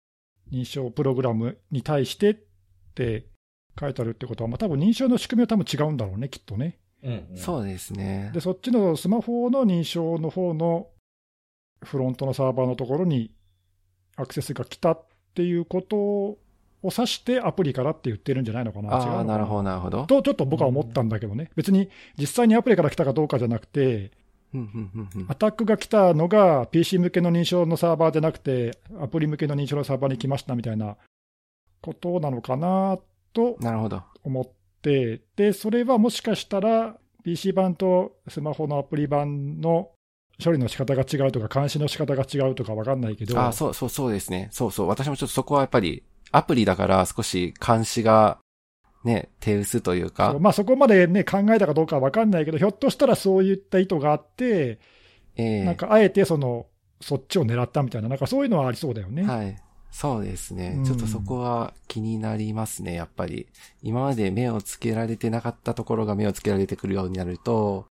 [0.51, 2.37] み、認証プログラムに対してっ
[2.95, 3.27] て
[3.79, 6.79] 書いてあるってことは、まあ、多分認証の仕組みは多分違うんだろうね、きっとね。
[7.03, 7.37] うん、うん。
[7.37, 8.39] そうですねで、。
[8.39, 10.87] そっちのスマホの認証の方の
[11.83, 13.31] フロントのサーバーのところに
[14.17, 15.01] アクセスが来たっ
[15.33, 16.37] ていうことを
[16.83, 18.93] 指してアプリからって言ってるんじゃないのかな。
[18.93, 20.05] ああ、かなるほど、なるほど。
[20.05, 21.49] と、ちょっと僕は思ったんだけどね。
[21.55, 24.11] 別に実際にアプリから来たかどうかじゃなくて、
[24.53, 30.95] うんうんうんうんアタックが来たのが PC 向けの認証のサーバーじゃなくて、アプリ向けの認証のサーバーに来ましたみたいな
[31.81, 32.97] ことなのかな
[33.33, 33.57] と。
[34.23, 34.47] 思っ
[34.81, 39.91] て、で、それはもしかしたら PC 版とスマホのアプリ版の
[40.43, 44.49] 処理の仕方が違うとか、監視の仕方が違うとかわかんないけど、ああ、そうそうそうですね。
[44.51, 44.87] そうそう。
[44.87, 48.39] 私もちょっとそこはやっぱり、アプリだから少し監視が、
[49.03, 54.79] ね、手薄というそかう、まあ、そこまで、ね、考えたかどうかはわかんないけど、ひょっとしたらそういった意図があって、
[55.37, 56.65] ええなんかあえてその
[56.99, 59.23] そっちを狙ったみたいな、なんかそういうのはありそうだよね。
[59.23, 59.55] はい。
[59.89, 63.47] そうですね、うんちょっとそこは気になりますね、やっぱり。
[63.81, 67.85] 今まで目をつけられてなかったところが目をつけられてくるようになると、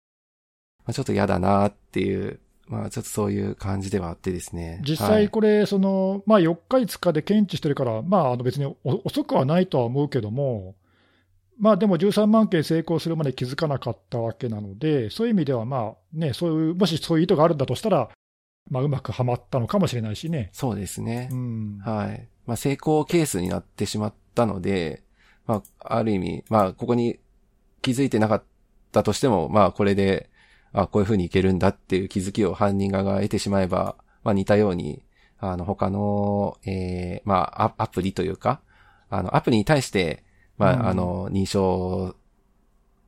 [0.85, 4.81] まあ、ちょっと嫌だなっていう、まあちょっとそういう感じではあってですね。
[4.85, 10.75] 実はい際これ、そのまあ、4日、5日で検知してるから、まあ、あの別にお遅くはないとは思うけども、
[11.59, 18.11] まあでも13万件成功するまで気づかなかったわけなので、そういう意味では、まあね、そういうもしそういう意図があるんだとしたら、
[18.71, 20.51] まあ、うまくはまったのかもしれないしね。
[20.53, 21.29] そうですね。
[21.31, 22.29] うん、はい。
[22.47, 25.03] まあ、成功ケースになってしまったので、
[25.47, 27.19] まあ、ある意味、まあ、ここに
[27.83, 28.43] 気づいてなかっ
[28.93, 30.31] たとしても、まあ、これで、
[30.73, 35.03] あ、こういう風にいけるんだっていう気づきを犯人側が得てしまえば、まあ、似たように、
[35.39, 38.61] あの、他の、えー、まあ、アアプリというか、
[39.11, 40.23] あの、アプリに対して、
[40.57, 40.87] まあ、うん。
[40.89, 42.15] あの、認証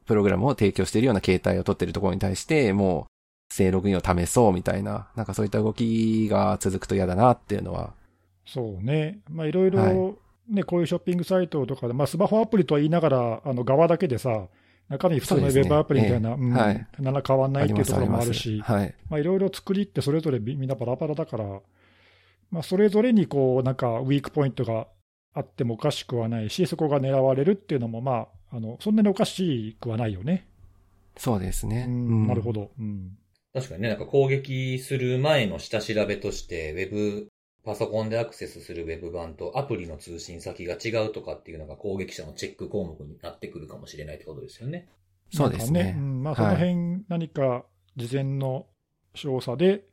[0.07, 3.05] プログラムを提供しているような形態を取っているところに対して、もう、
[3.49, 7.95] 不正ログインを試そうみたいな、なんかそういった動きが続くと嫌だなっていうのは、
[8.47, 10.15] そうね、まあ、いろいろ、は
[10.49, 14.49] ね、こういうショッピングサイトとかで、まあ、スマホアプリとは言いながら、あの側だけでさ、
[14.89, 18.95] 中身普通のウェブアプリみたいな、ええうんはい何ら変わんないっていうところもあるりし、はい。
[19.09, 21.45] まあ、いろいろ作りってそれぞれみみんなバラバラだから、
[22.51, 24.87] まあ、それぞれにこうなんかウィークポイントが
[25.33, 30.47] あってもおかしくはないし、そこが狙われるっていうのも、まあ、あのそんなにおかしくはないよね。
[31.17, 31.87] そうですね。
[31.89, 32.61] うんなるほど。
[32.61, 33.17] ど、うん。
[33.53, 37.29] 確かにね、なんか攻撃する前の下調べとして、ウェブ、
[37.65, 44.89] パソコンでアクセスするウェブ版とアプリの通信先が違うとかっていうのが攻撃者のチェック項目になってくるかもしれないってことですよね。
[45.33, 47.65] そうですねなんかうんまあ、その辺、何か
[47.97, 48.67] 事前の
[49.15, 49.85] 調査で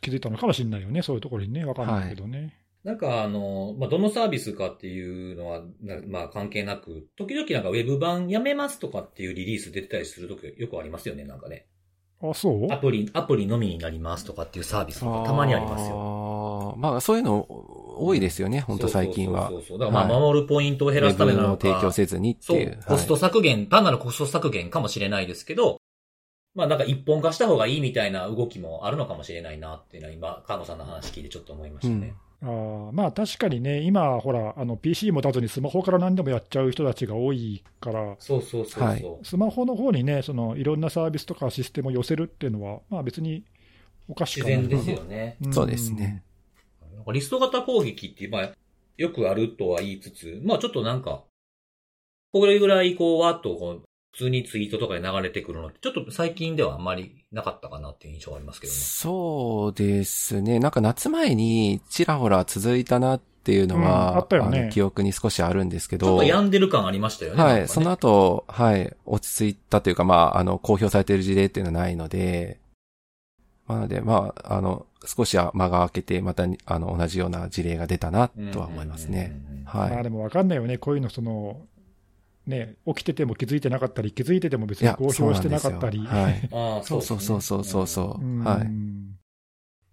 [0.00, 2.56] 気づいたのかもしれないよね、そういうところにね、わかんないけどね。
[2.84, 11.66] なんかあの、まあ、どのサービスかっていうのは、なまあ関係なく、時々なんかウェブ版やめますとかっていうリリース出てたりするときよくありますよね、なんかね。
[12.22, 12.72] あ、そう？
[12.72, 15.96] アプリ、アプリのみになりますとかっていうサービスとかたまにありますよ。
[16.80, 16.90] よ。
[16.92, 19.58] まあ、そういうの多いですよね、本当最近はそう。
[19.58, 19.78] そうそうそう。
[19.78, 22.84] だからまあはい守るポイントを減らすためなのの提供か、せずにってそいうう。。
[22.86, 25.80] コスト削減、単なるコスト削減かもしれないですけど、
[26.54, 32.14] まあなんか一本化した方がいいみたいな動きもあるのかもしれないなっていうのは今、カーノさんの話聞いてちょっと思いましたね。
[32.42, 38.84] あーまあ確かにね、今、ほら、あの PC 持たずにスマホから何でもやっちゃう人たちが多いから、そうそうそうそう。
[38.84, 43.44] はいスマホの方にね、そのいろんなサービスとかシステムを寄せるっていうのは、まあ別に
[44.08, 45.36] おかしくはない自然ですよね。
[45.46, 46.24] んそうですね。
[47.00, 48.50] なんかリスト型攻撃って、まあ、
[48.98, 51.24] よくあるとは言いつつ、まあちょっとなんか、
[52.32, 53.82] これぐらいこう、わーっとこう、
[54.12, 58.78] 普通にツイートとかで流れてくるのって、ちょっと最近ではあんまりなかったかなっていう印象がありますけどね。
[58.78, 60.58] そうですね。
[60.58, 66.06] なんか夏前にちらほら続いたなっていうのうんは、あったよねの記憶に少しあるんですけど。
[66.06, 67.42] ちょっと病んでる感ありましたよね。
[67.42, 67.68] はい。
[67.68, 68.94] その後、はい。
[69.06, 72.60] 落ち着いたというか、まあ、あの、公表されている事例っていうのはないので、
[73.66, 79.32] まあなので、まあ、あの、少しは間が空けて、また、あの、同じような事例が出たな、とは思いますね。
[79.64, 79.90] はい。
[79.90, 81.62] まあでも分かんないよね、こういうの、その、
[82.46, 85.98] ね、起きてても気づいてなかったり、気づいてても別に公表してなかったり。
[85.98, 86.48] はい。
[86.52, 88.24] ああ、そうそうそうそうそうそうう。
[88.24, 88.70] んはい。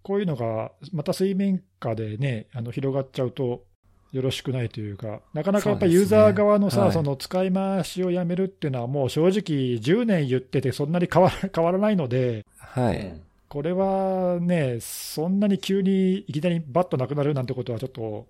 [0.01, 3.65] こういうのがまた水面下でね、あの広がっちゃうと
[4.13, 13.21] よろしくないというか、なかなかやっぱりユーザー側のさ、そねはいその使い回しをやめるっていうのは、もう正直、10年言ってて、そんなに変わら変わらないので、はい。
[13.49, 18.27] うんこれはね、そんなに急にいきなりバッとなくなるなんてことは、ちょっと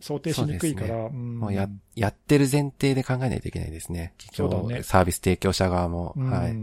[0.00, 0.88] 想定しにくいから。
[0.88, 4.14] そううんもうや、やってる前提で考えないといけないですね。
[4.32, 6.14] そうだねサービス提供者側も。
[6.16, 6.56] うんはい。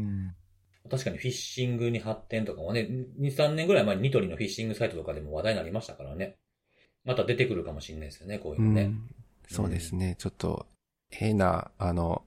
[0.89, 2.88] 確かにフィッシングに発展とかもね、
[3.19, 6.36] 2、3年ぐらい前にニトリのフィッシングサイトとかでも話題になりましたからね。
[7.05, 8.84] また出てくるかもしれないですよね、こういうのね。
[8.84, 9.10] うん。
[9.47, 10.15] そうですね。
[10.19, 10.65] ちょっと、
[11.12, 12.23] 変な、あの、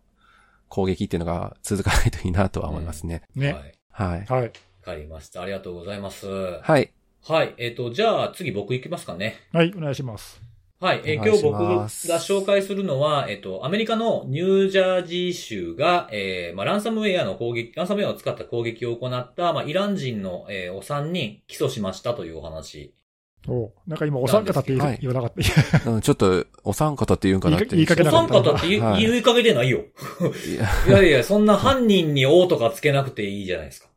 [0.69, 3.23] 攻撃っていうのが続かないといいなとは思いますね。
[3.35, 3.53] ね。
[3.53, 3.75] はい。
[3.91, 4.27] はい。
[4.27, 4.53] はい。
[4.89, 5.43] わかりました。
[5.43, 6.27] ありがとうございます。
[6.27, 6.91] はい。
[7.23, 7.55] はい。
[7.59, 9.37] えっ、と、じゃあ次僕行きますかね。
[9.53, 10.41] はい、お願いします。
[10.81, 11.03] はい。
[11.05, 22.95] えー今日僕が紹介するのは、えっ、と、アメリカのニュージャージー州が、えーまあ、ランサムウェアの攻撃、ランサムウェアを使った攻撃を行った、まあ、イラン人の、えーお3人起訴しましたというお話。
[23.47, 25.91] おなんか今、お三方って言,、はい言わなかった。
[25.91, 27.67] うんちょっと、お三方って言うんかなって。
[27.77, 29.81] 言いかけおなかった三方って言,、はい言いかけてないよ。
[29.81, 33.89] いや いやいや、そんな犯人に王とかつけなくていいじゃないですか。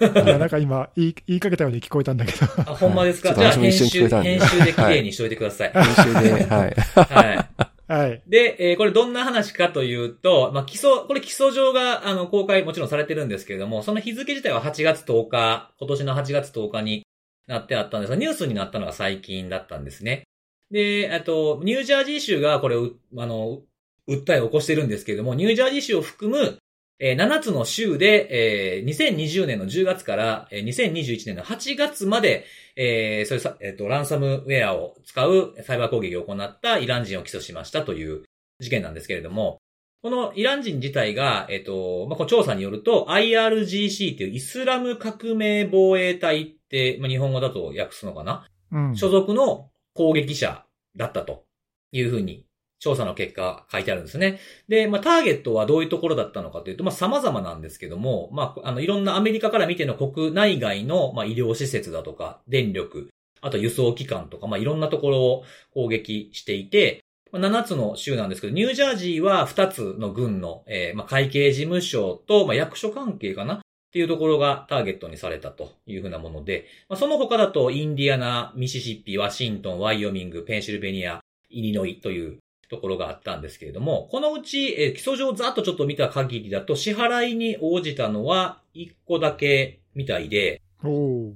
[0.00, 2.46] なんか今、言い言いかけたように聞こえたんだけど。
[2.58, 5.72] あ、ほんまですか、はいじゃあ編集、編集で綺麗にしといてください。
[5.74, 6.74] 練習で、はい。
[6.94, 7.92] はい。
[7.92, 8.22] はい。
[8.26, 17.06] で、えーこれどんな話かというと、まあ、基礎、これ基礎上が、あの、公開もちろんされてるんですけれども、その日付自体は8月10日、今年の8月10日に
[17.48, 20.22] なってあったんですが、ニュースになったのが最近だったんですね。
[20.70, 23.62] で、あと、ニュージャージー州がこれを、うあの、
[24.08, 26.58] 訴えを起こしてるんですけれども、ニュージャージー州を含む、
[27.00, 32.44] えー7つの州で、えー2020年の10月から、えー2021年の8月まで、
[32.76, 38.24] えーそれさ、えっ、と、ランサムウェアを使うサイバー攻撃を行ったイラン人を起訴しましたという
[38.60, 39.58] 事件なんですけれども、
[40.02, 48.96] このイラン人自体が、えっ、と、まあ、調査によると、IRGC というイスラム革命防衛隊って、まあ、日本語だと訳すのかな、うん。
[48.96, 50.64] 所属の攻撃者
[50.96, 51.44] だったと
[51.92, 52.46] いうふうに
[52.80, 54.40] 調査の結果書いてあるんですね。
[54.68, 63.10] で、まあ、ターゲットはどういうところだったのかというと、まあ、様々なんですけども、まあ、あの、いろんなアメリカから見ての国内外の、まあ、医療施設だとか、電力、
[63.42, 73.54] あと輸送機関とか、まあ、いろんなところを攻撃していて、まあ7つの州なんですけど、ニュージャージーは2つの軍の、えーまあ、会計事務所と、まあ、役所関係かな？
[73.54, 73.58] っ
[73.92, 82.38] ていうところがターゲットにされたというふうなもので、まあ、その他だと、インディアナ、ミシシッピ、ワシントン、ワイオミング、ペンシルベニア、イリノイという
[82.70, 90.62] ところがあったんですけれども、このうち、えー基礎上ざっとちょっと見た限りだと、支払いに応じたのは1個だけみたいで、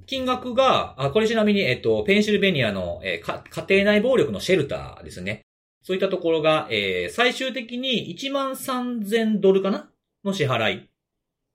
[0.07, 5.41] 金額が、あ、これちなみに、えっと、ペンシルベニアの、えーか家庭内暴力のシェルターですね。
[5.83, 9.89] そういったところが、えー最終的に1万3000ドルかな
[10.23, 10.89] の支払い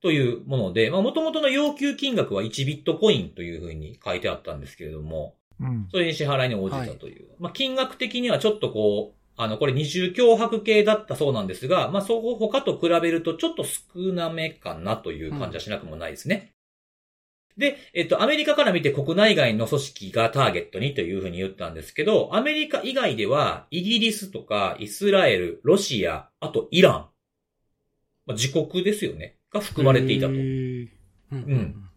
[0.03, 5.89] というもので、まあ、元々の要求金額は1ビットコインというふうに書いてあったんですけれども、うん。
[5.91, 7.29] それに支払いに応じたという。
[7.39, 16.53] まあ、金額的にはちょっとこう、あの、これ二重脅迫系だったそうなんですが、まあ、そこ他と比べるとちょっと少なめかなという感じはしなくもないですね。
[17.57, 27.13] で、えっと、アメリカから見て国内外の組織がターゲットにというふうに言ったんですけど、アメリカ以外では、イギリスとかイスラエル、ロシア、あとイラン、ま
[28.29, 30.33] あ、自国ですよね、が含まれていたと。
[30.33, 30.89] うん。
[31.33, 31.90] うん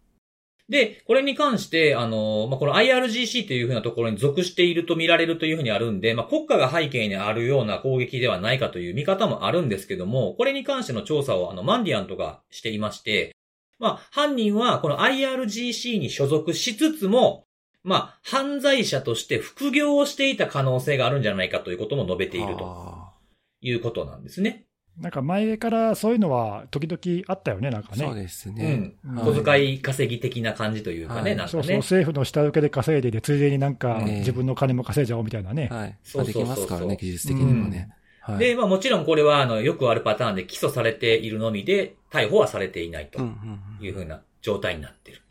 [0.68, 13.36] で、これに関して、あの、まあ、この IRGC というふうなところに属していると見られるというふうにあるんで、まあ、国家が背景にあるような攻撃ではないかという見方もあるんですけども、これに関しての調査をあの、マンディアントがしていまして、
[13.78, 17.44] まあ、犯人はこの IRGC に所属しつつも、
[17.82, 23.12] まあ、犯罪者として副業をしていた可能性があるんじゃないかということも述べているとあ
[23.60, 24.64] いうことなんですね。
[24.98, 28.04] なんか前からそういうのは時々あったよね、なんかね。
[28.04, 28.74] ーそうですうね。
[28.76, 29.16] ん。
[29.16, 31.36] はい小遣い稼ぎ的な感じというかね、はい。
[31.36, 31.78] なんかそうそう、ね。
[31.78, 34.18] 政府の下請けで稼いでいて、ついでになんかええ。
[34.20, 35.68] 自分の金も稼いじゃおうみたいなね。
[35.70, 35.98] はい。
[36.04, 37.90] そうできますからね、技術的にもね。
[38.20, 38.38] はい。
[38.38, 43.32] で、まあもちろんこれはあのよくあるパターンで起訴されているのみで逮捕はされていないとうんうん
[43.80, 45.22] うんいうふうな状態になっている。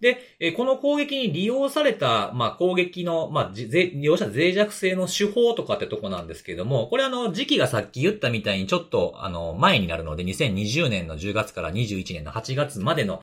[0.00, 13.20] で、えーこの攻撃に利用された、まあ攻撃の、まあ利用者脆弱性の手法とかってとこなんですけれども、これあの時期がさっき言ったみたいにちょっとあの前になるので2020年の10月から21年の8月までの、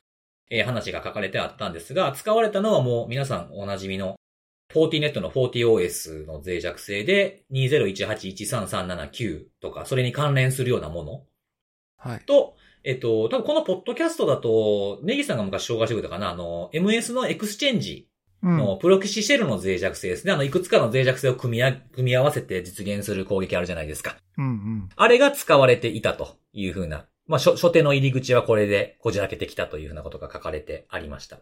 [0.50, 4.16] えー話が書かれてあったんですが、使われたのはもう皆さんおなじみの
[4.74, 11.22] 40net の 40OS の脆弱性で20181339とか、それに関連するようなもの
[11.98, 12.20] はい。
[12.26, 12.56] と、
[12.86, 18.08] えっと、多分このポッドキャストだと、ネギさんが昔紹介してくれたかな、あの、MS の Exchange
[18.42, 18.58] うん。
[18.58, 20.32] の ProxyShell の脆弱性ですね。
[20.32, 24.16] あの、いくつかの脆弱性を組みあ組み合わせて実現する攻撃あるじゃないですか。
[24.38, 24.88] うんうん。
[24.94, 31.38] あれが使われていたというふうな、まあ、初初手の入り口はこれでこじ開けてきたというふうなことが書かれてありました。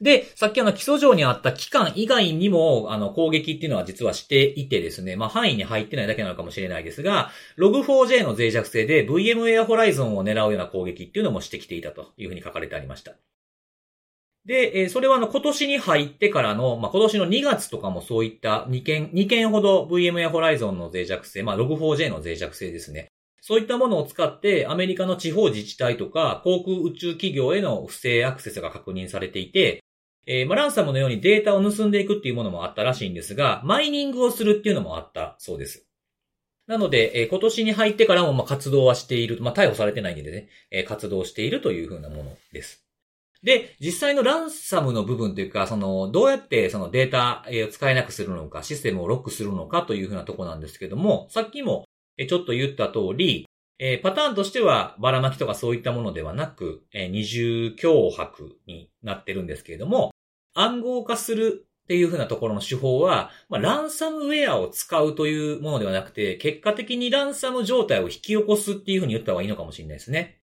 [0.00, 13.14] で、さっきあの起訴状にあった期間以外にも、あの攻撃っていうのは実はしていてですね、まあ範囲に入ってないだけなのかもしれないですが、Log4j の脆弱性で VMware Horizon を狙うような攻撃っていうのもしてきていたというふうに書かれてありました。
[14.46, 23.13] で、えそれはあの、今年に入ってからの、まあ、今年の2月とかもそういった2件、2件ほど VM や Horizon の脆弱性、まあ、Log4j の脆弱性ですね。
[23.46, 29.84] そういったものを使って、アメリカの地方自治体とか、航空宇宙企業への不正アクセスが確認されていて、
[30.24, 35.86] えーまあ、ランサムのようにデータを盗んでいくっていうものもあったらしいんですが、マイニングをするっていうのもあったそうです。
[36.66, 39.36] なので、えー今年に入ってからもま活動はしている。
[39.42, 42.82] まあ、逮捕されてないんでね、えー活動しているというふうなものです。
[43.42, 51.84] で、実際のランサムの部分というか、その、どうやってそのデータを使えなくするのか、システムをロックするのかというふうなとこなんですけども、さっきも
[52.16, 53.46] えちょっと言った通り、
[53.78, 60.10] えーパターンとしてはばらまきとかそういったものではなく、えー二重脅迫になってるんですけれども、
[60.54, 70.38] 暗号化するっていうふうなところの手法は、まあ、ランサムウェアを使うというものではなくて、結果的にランサム状態を引き起こすっていうふうに言った方がいいのかもしれないですね。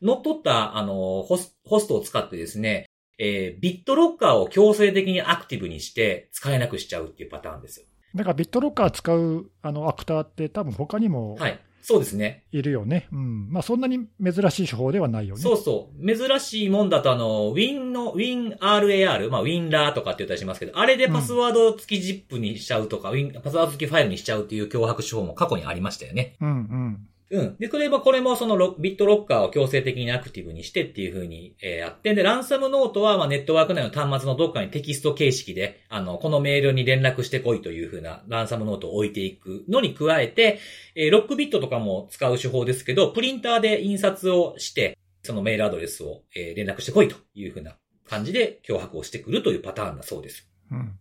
[0.00, 2.86] 乗っ取った、あの、ホスホストを使ってですね、
[3.18, 7.86] えービットロッカーを強制的にアクティブにして使えなくしちゃうっていうパターンですよ。
[8.14, 11.60] なんかビットロッカー使うあのアクターって、多分他にもはい。
[11.82, 12.44] そうですね。
[12.52, 13.08] いるよね。
[13.12, 13.48] うん。
[13.50, 15.40] まあ、そんなに珍しい手法ではないよね。
[15.42, 16.16] そうそう。
[16.16, 26.36] 珍しいもんだとあの、Win の、WinRAR、まあ WinRAR とかって言ったりしますけど、あれでパスワード付き ZIP にしちゃうとか、Win パスワード付きファイルにしちゃうっていう脅迫手法も過去にありましたよね。
[26.40, 27.08] うんうん。
[27.32, 27.56] うん。
[27.58, 40.60] で、例えばこれもそのビットロッカーを強制的にアクティブにしてっていう風に、えーやって、で、ランサムノートは、まあ、ネットワーク内の端末のどっかにテキスト形式で、あの、このメールに連絡してこいという風なランサムノートを置いていくのに加えて、
[40.94, 47.76] えーロックビットとかも使う手法ですけど、プリンターで印刷をして、そのメールアドレスを、えー連絡してこいという風な
[48.06, 50.46] 感じで脅迫をしてくるというパターンだそうです。
[50.70, 50.98] うん。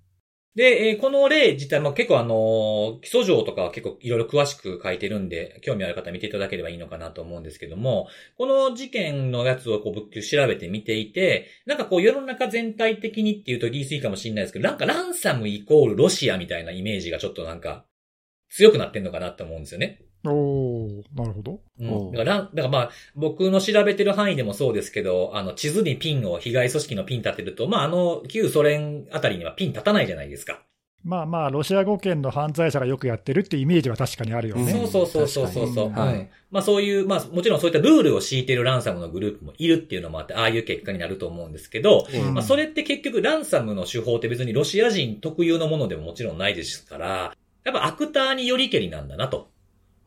[0.54, 17.86] で、えーこの例自体も結構あのー基礎上とかは結構いろいろ詳しく書いてるんで、興味ある方見ていただければいいのかなと思うんですけども、この事件のやつをこう僕調べてみていて、なんかこう世の中全体的にっていうと言い過ぎかもしれないですけど、なんかランサムイコールロシアみたいなイメージがちょっとなんか
[18.50, 20.02] 強くなってんのかなと思うんですよね。
[20.26, 21.60] おー、なるほど。
[21.80, 22.12] うん。
[22.12, 30.62] だから、だからまあ、僕の調べてる範囲でもそうですけど、あの、地図にピンを、被害組織のピン立てると、まあ、あの、旧ソ連あたりにはピン立たないじゃないですか。
[31.04, 34.72] まあまあ、ロシア語圏の犯罪者がよくやってるっていうイメージは確かにあるよね。
[34.72, 49.51] うんそうそうそうそうそうはいうんまあそういう、まあもちろんそういったルールを敷いてるランサムのグループもいるっていうのもあって、ああいう結果になると思うんですけど、ええうんまあそれって結局ランサムの手法って別にロシア人特有のものでももちろんないですから、やっぱアクターによりけりなんだなと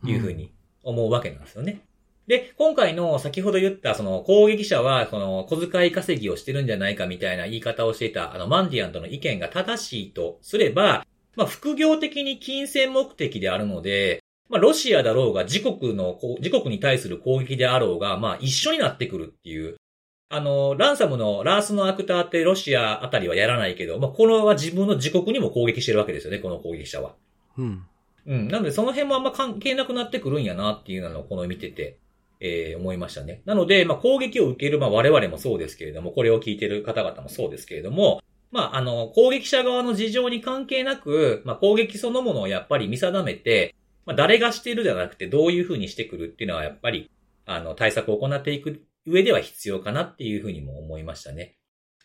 [0.07, 0.53] いうふうに
[0.83, 1.83] 思うわけなんですよね。
[2.27, 19.77] で、今回の先ほど言ったその攻撃者はその小遣い稼ぎをしてるんじゃないかみたいな言い方をしていたあのマンディアンとの意見が正しいとすれば、まあ副業的に金銭目的であるので、まあロシアだろうが自国の、自国に対する攻撃であろうが、まあ一緒になってくるっていう。
[20.31, 27.15] あの、ランサムのラースのアクターってロシアあたりはやらないけど、まあこれは自分の自国にも攻撃してるわけですよね、この攻撃者は。
[27.59, 27.85] うん。
[28.27, 28.49] うん。
[28.49, 31.99] なので、その辺もあんま関係なくなってくるんやなっていうのをこの見てて、
[32.41, 33.43] えー思いましたね。
[33.45, 43.75] なので、まあ、攻撃を受ける、まあ、我々もそうですけれども、これを聞いてる方々もそうですけれども、まあ、あの、攻撃者側の事情に関係なく、まあ、攻撃そのものをやっぱり見定めて、
[44.07, 47.11] まあ、誰がしてるじゃなくて、どういうふうにしてくるっていうのは、やっぱり、
[47.47, 51.57] あの、対策を行っていく上では必要かなっていうふうにも思いましたね。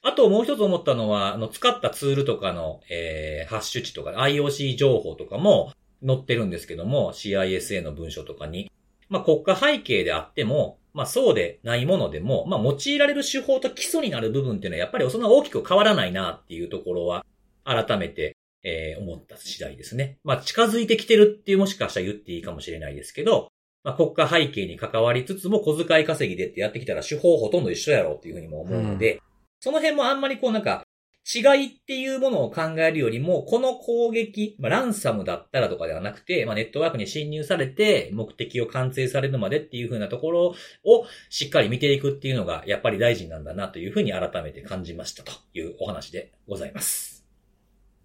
[0.01, 5.73] あともう一つ思ったのは、あの、使ったツールとかの、えー、ハッシュ値とか、IOC 情報とかも
[6.05, 8.71] 載ってるんですけども、CISA の文書とかに。
[9.09, 17.25] まあ、国家背景であっても、まあ、そうでないものでも、まあ、用いられる手法と基礎になる部分っていうのは、やっぱりそんな大きく変わらないなっていうところは、
[17.63, 20.17] 改めて、えー思った次第ですね。
[20.23, 23.47] まあ、近づいてきてるっていうもしかしたら言っていいかもしれないですけど、
[23.83, 29.21] まあ、国家背景に関わりつつも小遣い稼ぎでってやってきたら手法ほとんど一緒やろうっていうふうにも思うので、
[29.61, 30.83] その辺もあんまりこうなんか、
[31.31, 47.23] 違いっていうものを考えるよりも、この攻撃、まあ、ランサムだったらとかではなくて、まあ、ネットワークに侵入されて、目的を完成されるまでっていう風なところをしっかり見ていくっていうのが、やっぱり大事なんだなというふうに改めて感じましたというお話でございます。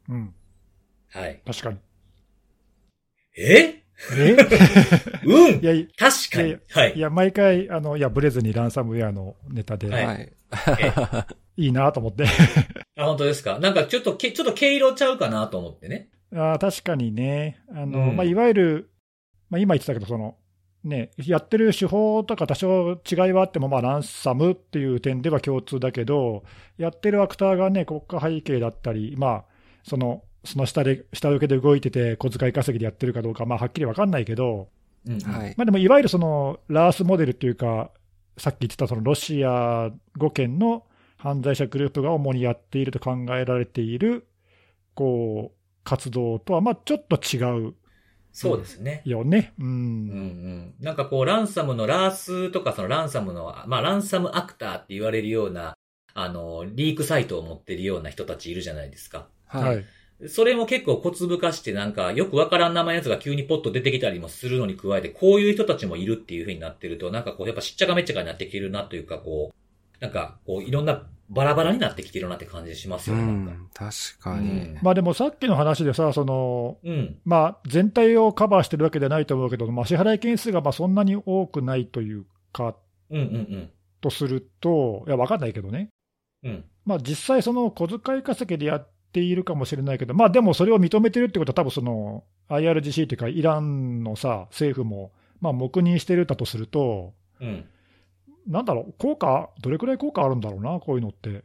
[0.09, 0.35] うん。
[1.11, 1.41] はい。
[1.47, 1.79] 確かに。
[3.39, 3.85] え？
[4.17, 4.37] え？
[5.25, 6.57] うんいや、い確かに。
[6.71, 6.99] はい。
[6.99, 11.27] や、毎回、あの、いや、ブレずにランサムウェアのネタで、はいは
[11.57, 11.67] い。
[11.67, 12.25] いいなと思って。
[12.97, 13.59] あ、本当ですか？
[13.59, 16.09] なんかちょっとけ、ちょっと毛色ちゃうかなと思ってね。
[16.33, 17.61] あー確かにね。
[17.71, 18.91] あの、うんまあ、いわゆる、
[19.51, 20.37] まあ、今言ってたけど、その、
[20.83, 26.43] ね、やってる手法とか多少違いはあっても、まあ、ランサムっていう点では共通だけど、
[26.77, 29.45] やってるアクターがね、国家背景だったり、まあ、
[29.83, 34.69] その、その下で、下請けで動いてて、小遣い稼ぎでやってるかどうか、まあ、はっきり分かんないけど、
[35.07, 35.21] うん。
[35.21, 35.55] はい。
[35.57, 37.91] まあ、でも、いわゆるその、ラースモデルっていうか、
[38.37, 40.85] さっき言ってたそのロシア語圏の
[41.25, 44.27] 犯罪者グループが主にやっていると考えられている、
[44.95, 47.75] こう、活動とは、まあ、ちょっと違う
[48.31, 49.01] そうですね。
[49.07, 49.55] よね。
[49.59, 49.63] う。
[49.63, 50.75] うんんうん。
[50.81, 55.75] なんかこう、ランサムのラースとか、そのランサムの、まあ、ランサムアクターって言われるような、
[56.13, 59.29] あの、リークサイトを持ってるような人たちいるじゃないですか。
[59.47, 59.61] は。
[59.61, 60.29] はいい。
[60.29, 69.64] それも結構小粒化してなんかよくわからん名前のやつが急にポッと出てきたりもするのに加えて、こういう人たちもいるっていう風になってると、なんかこうやっぱしっちゃかめっちゃかになってきてるなというか、こう、
[70.01, 73.53] なんかこういろんなバラバラになってきてるなって感じしますうよね、か。
[73.53, 74.77] ん、確かに。
[74.83, 77.17] まあでもさっきの話でさ、その、うん。
[77.25, 82.77] まあ全体をカバーしてるわけではないと思うけど、まあ支払い件数がまあそんなに多くないというか、
[83.11, 83.71] うんうん
[84.01, 85.89] とすると、いや、わかんないけどね。
[86.43, 86.51] うん。
[86.51, 86.65] うん。
[86.85, 97.65] まあ実際その小遣い稼ぎでやっているかもしれないけど、まあでもそれを認めてるってことは多分その IRGC っていうかイランのさ、政府も、まあ黙認してるんだとすると、うん。
[98.47, 101.43] なんだろう、効果、どれくらい効果あるんだろうな、こういうのって。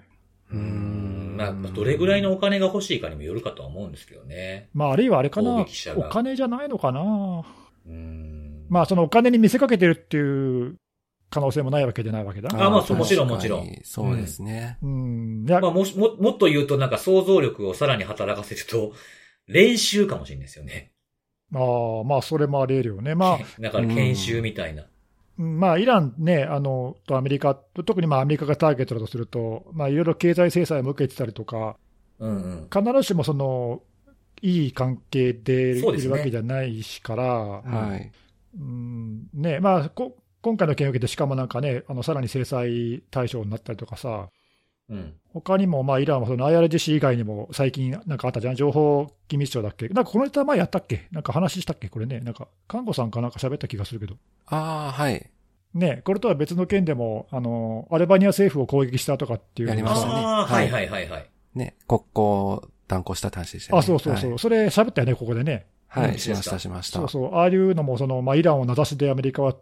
[0.52, 1.36] うん。
[1.38, 4.70] まあ、どれぐらいのお金が欲しいかにもよるかとは思うんですけどね。
[4.74, 7.45] まああるいはあれかな、お金じゃないのかな。
[7.88, 8.66] うーん。
[8.70, 10.76] まあそのお金に見せかけてるっていう
[11.30, 12.50] 可能性もないわけじゃないわけだ。
[12.52, 14.78] あまあそうもちろんもちろんそうですね。
[14.82, 15.45] うん。
[15.47, 18.93] いや、まあもし、も、もっと言うとなんか想像力をさらに働かせると、
[19.47, 20.91] 練習かもしれないですよね。
[21.54, 23.16] ああ、まあそれもあり得るよね。
[23.16, 24.84] まあ、 だから研修みたいな。
[24.84, 24.89] うん
[25.41, 31.77] まあ、イランね、あの、とアメリカ、特にまあアメリカがターゲットだとすると、まあいろいろ経済制裁も受けてたりとか、
[32.19, 32.67] うんうん。
[32.69, 33.81] 必ずしもその、
[34.41, 38.11] いい関係でいるわけじゃないしから、はい。
[38.59, 44.27] うんね、まあこ、今回の件を受けて、しかもなんかね、あのさらに制裁対象になったりとかさ、
[44.89, 45.13] うん。
[45.33, 54.15] 他にもまあイランはその IRGC 以外にも最近なんかあったじゃん、情報機密庁だっけ、なんかこのネタ前やったっけ、なんか話したっけ、これね、なんか、看護さんかなんか喋った気がするけど、
[54.47, 55.29] ああ、はい。
[55.75, 61.29] ね、これとは別の件でも、あのアルバニア政府を攻撃したとかっていうやりましたねああ、ははいいはいはいはい。
[61.53, 63.79] ね、国交断交した話でしたね。
[63.79, 64.39] あ、そうそうそう、はい。
[64.39, 65.67] それ喋ったよね、ここでね。
[65.87, 66.99] はい、うんしました、しました。
[66.99, 69.55] そうそう、ああいうのもその、まあ、イランを名指しでアメリカは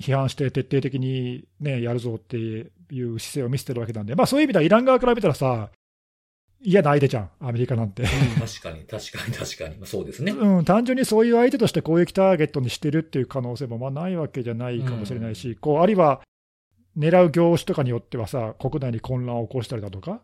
[0.00, 5.70] 批判して、徹底的に、ね、やるぞっていう姿勢を見せてるわけなんで、まあ、そういう意味ではイラン側から見たらさ、
[6.62, 8.02] 嫌な相手じゃん、アメリカなんて。
[8.02, 9.76] 確かに、確かに、確かに。
[9.76, 10.32] まあそうですね。
[10.32, 16.20] うん、単純にそういう相手として攻撃ターゲットにしてるっていう可能性もまあないわけじゃないかもしれないし、こうあるいは
[16.98, 20.20] 狙う業種とかによってはさ、国内に混乱を起こしたりだとか、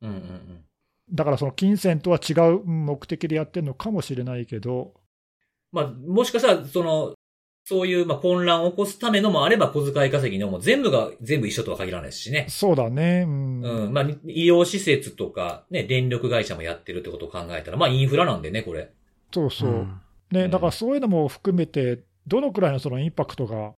[0.00, 0.64] うんうんうん。
[1.12, 4.94] だからその金銭とは違ううん目的でやってるのかもしれないけど、
[5.70, 7.14] まあ、もしかしたら、その、
[7.66, 12.44] そういう、まあ、混乱を起こすためのもあれば、小遣い稼ぎのも全部が全部一緒とは限らないしね。
[12.48, 13.92] そうだね、うん、うん。
[13.92, 18.90] まあ、医療施設とか、ね、電力会社もやってるってことを考えたら、まあ、インフラなんでね、これ。
[19.32, 20.00] そうそう、ん
[20.30, 23.72] ね、うんだからそういうのも含めて、どのくらいのそのインパクトが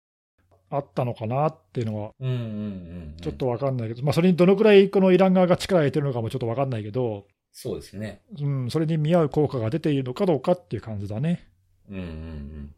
[0.70, 3.16] あったのかなっていうのは、うんうんうんうん。
[3.20, 8.22] ちょっとわかんないけど、まあ、それにどのくらいこのイラン側が力を入れてるのかもちょっとわかんないけど、そうですね。
[8.40, 11.48] うん、それに見合う効果が出ているのかどうかっていう感じだね。
[11.88, 12.74] うんうんうん。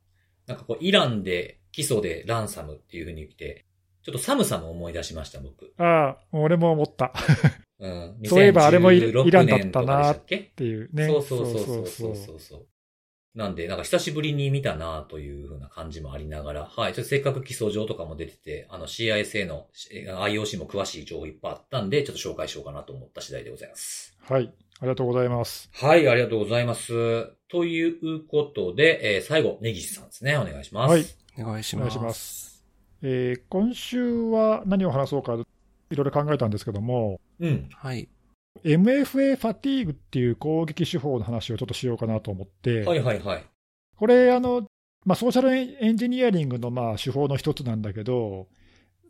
[0.46, 3.66] なんかこう、イランで、基礎でランサムっていう風に言って、
[4.02, 5.72] ちょっと寒さも思い出しました、僕。
[5.78, 7.12] ああ、俺も思った。
[7.80, 8.18] うん。
[8.24, 11.06] そういえばあれもイランだったなっていうね。
[11.06, 12.66] そうそうそうそうそうそうそう
[13.36, 24.16] なんで、なんか久しぶりに見たなという風な感じもありながら、はい、ちょっとせっかく基礎上とかも出てて、あの CISA の IOC も詳しい情報いっぱいあったんで、ちょっと紹介しようかなと思った次第でございます。
[24.22, 25.68] はい、ありがとうございます。
[25.74, 27.35] はい、ありがとうございます。
[27.48, 30.90] ということで、えー最後、根岸さんですね、お願いします。
[30.90, 31.04] はい
[31.38, 31.98] お願いします。
[31.98, 32.64] お願いします
[33.02, 35.44] えー今週は何を話そうか、いろ
[35.90, 37.68] いろ考えたんですけども、うん。
[37.72, 38.08] はい。
[38.64, 43.44] MFA ファティーグっていう攻撃手法の話をちょっとしようかなと思って、はいはいはい。
[43.96, 44.66] これ、あの、
[45.04, 48.48] まあ、ソーシャルエンジニアリングのまあ手法の一つなんだけど、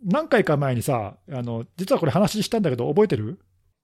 [0.05, 3.39] 何回か前にさ、あの、実はこれ話したんだけど、覚えてる？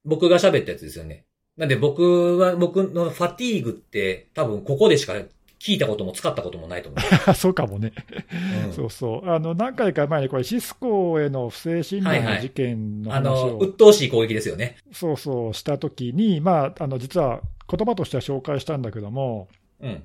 [0.05, 1.25] 僕が喋ったやつですよね。
[1.57, 5.15] なんで僕は、僕のファティーグって多分ここでしか
[5.63, 6.99] 聞いたことも使ったこともないと思
[7.35, 7.93] そうかもね。
[8.11, 8.67] う。
[8.67, 9.31] うんそうそう。
[9.31, 14.77] あの、何回か前にこれ、シスコへの不正侵入の事件のあ話の、を、鬱陶しい攻撃ですよね。
[14.93, 19.49] そうそう、したときに、まあ、あの、実は言葉としては紹介したんだけども、
[19.81, 20.03] うん。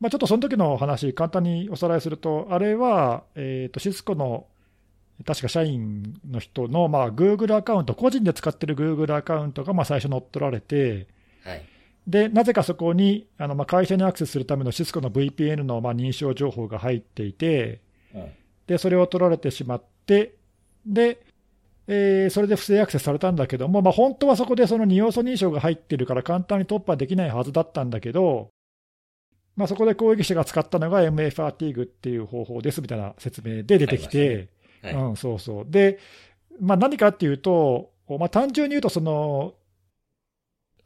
[0.00, 4.46] まあ、ちょっとその時の話、簡単におさらいすると、あれは、えっ、と、シスコの、
[5.24, 11.06] 確か社員の人の、まあ、Google アカウント、個人で使ってる Google アカウントが、まあ、最初乗っ取られて、
[11.44, 11.64] はい。
[12.06, 17.80] で、なぜかそこに、あの、まあ、会社にアクセスするためのシスコの VPN の、まあ、認証情報が入っていて、
[18.14, 18.28] うん。
[18.66, 20.34] で、それを取られてしまって、
[20.84, 21.18] で、
[21.88, 28.50] えーそれで不正アクセスされたんだけども、まあ、本当はそこでその二要素認証が入ってるから簡単に突破できないはずだったんだけど、
[29.56, 31.00] まあ、そこで攻撃者が使ったのが
[31.72, 34.48] グっていう方法ですみたいな説明で出てきて、
[34.94, 35.02] はい。
[35.04, 35.64] うん、そうそう。
[35.68, 35.98] で、
[36.60, 39.54] まあ、何かっていうと、まあ、単純に言うと、その、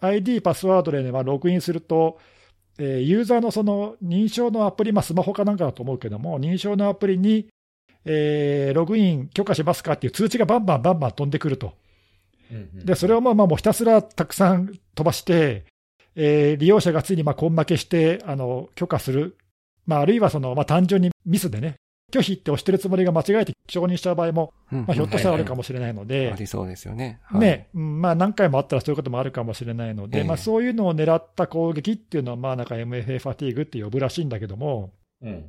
[0.01, 2.19] ID、パスワードで、まあ、ログインすると、
[2.79, 7.49] えーユーザーのその認証のアプリ、まあ、スマホかなんかだと思うけども、認証のアプリに、
[8.07, 11.75] えーログイン許可しますかっていう通知がバンバンバンバン飛んでくると。
[12.51, 15.65] うんうんで、それをまあまあもうひたすらたくさん飛ばして、
[16.17, 19.37] えー利用者がついにまあ根負けしてあの許可する、
[19.87, 21.77] まあ、あるいはその、まあ、単純にミスでね、
[22.11, 27.21] 拒否って押してるつもりが間違えて承認しちゃう場合も、うんまあ、ひょっとしたらあるかもしれないのであ、りそうですよね。
[27.25, 34.93] はいねうんまあ、何回もあったらそういうこともあるかもしれないので、ええまあ、そういうのを狙った攻撃っていうのは、まあ、なんか MFA ファティーグって呼ぶらしいんだけども、
[35.23, 35.45] うん。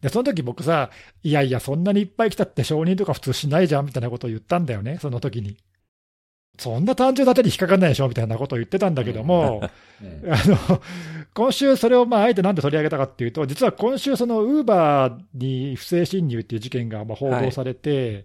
[0.00, 0.90] でその時僕さ、
[1.22, 5.56] いやいや、そんなにいっぱい来たって承認とか普通しないじゃんみたいなことを言ったんだよね、その時に。
[6.58, 9.60] そんな単純だけに引っかかんないでしょみたいなことを言ってたんだけども、
[10.02, 10.82] うんあの
[11.34, 18.24] 今週、それをまああえてなんで取り上げたかっていうと、実は今週、そのウーバーに不正侵入っていう事件がまあ報道されて、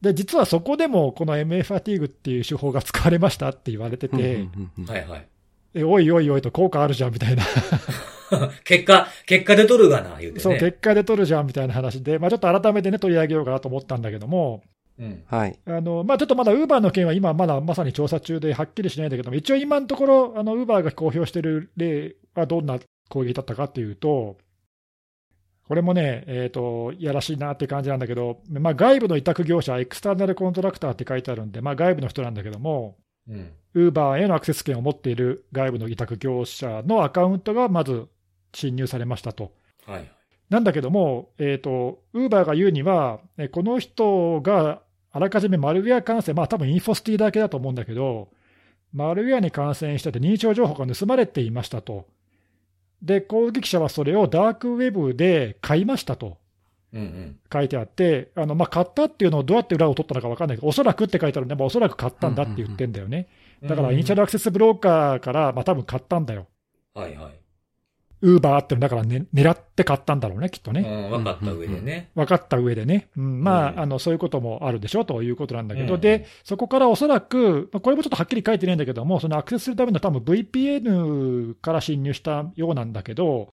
[0.00, 5.26] で実はそこでもこの MA ファティーグっていう手法が使われましたって言われてて、うんうんはいはい。
[5.74, 7.42] えおいおいおいと効果あるじゃんみたいな、
[8.64, 10.40] 結果、結果で取るがな、言うてね。
[10.40, 14.71] そう、結果で取るじゃんみたいな話で、まあ、ちょっと改めてね、取り上げようかなと思ったんだけども、うん。
[15.26, 15.58] はい。
[15.66, 22.78] あのまあ、ちょっとまだウーバーの件は今、まだまさに調査中ではっきりしないんだけども、一応今のところ、ウーバーが公表している例はどんな
[23.08, 24.38] 攻撃だったかっていうと、
[25.68, 32.96] これもね、えーと、いやらしいなって感じなんだけど、まあ、外部の委託業者、エクスターナルコントラクターって書いてあるんで、まあ、外部の人なんだけども、
[33.28, 33.52] うん。
[33.74, 38.06] ウーバーへのアクセス権を持っている外部の委託業者のアカウントがまず
[38.52, 39.52] 侵入されましたと。
[39.86, 40.10] はい。
[40.50, 44.81] なんだけども、えーと、ウーバーが言うには、えこの人が
[45.12, 48.28] あらかじめマルウェア感染、まあ多分インフォスティだけだと思うんだけど、
[48.92, 52.06] マルウェアに感染してて認証情報が盗まれていましたと。
[53.02, 56.38] で、攻撃者はそれをダークウェブで買いましたと
[56.92, 57.36] うんうん。
[57.52, 63.28] 書いてあって、あのまあ、買ったっていうのをどうやって裏を取ったのか分かんないけど、おそらくって書いてあるんで、まあおそらく買ったんだって言ってんだよね。
[63.62, 66.46] だからイニシャルアクセスブローカーから、まあ多分買ったんだよ。
[66.94, 67.41] はいはい。
[68.22, 70.80] ウーバーってのだから、ね、狙って買ったんだろうね、きっとね。
[70.80, 72.10] うん、分かった上でね。
[72.14, 83.48] 分かった上でね、うん、まあ、うんあのそういうこともあるでしょということなんだけど、うんでそこからおそらく、まあこれもちょっとはっきり書いてないんだけども、そのアクセスするための多分 VPN から侵入したようなんだけど、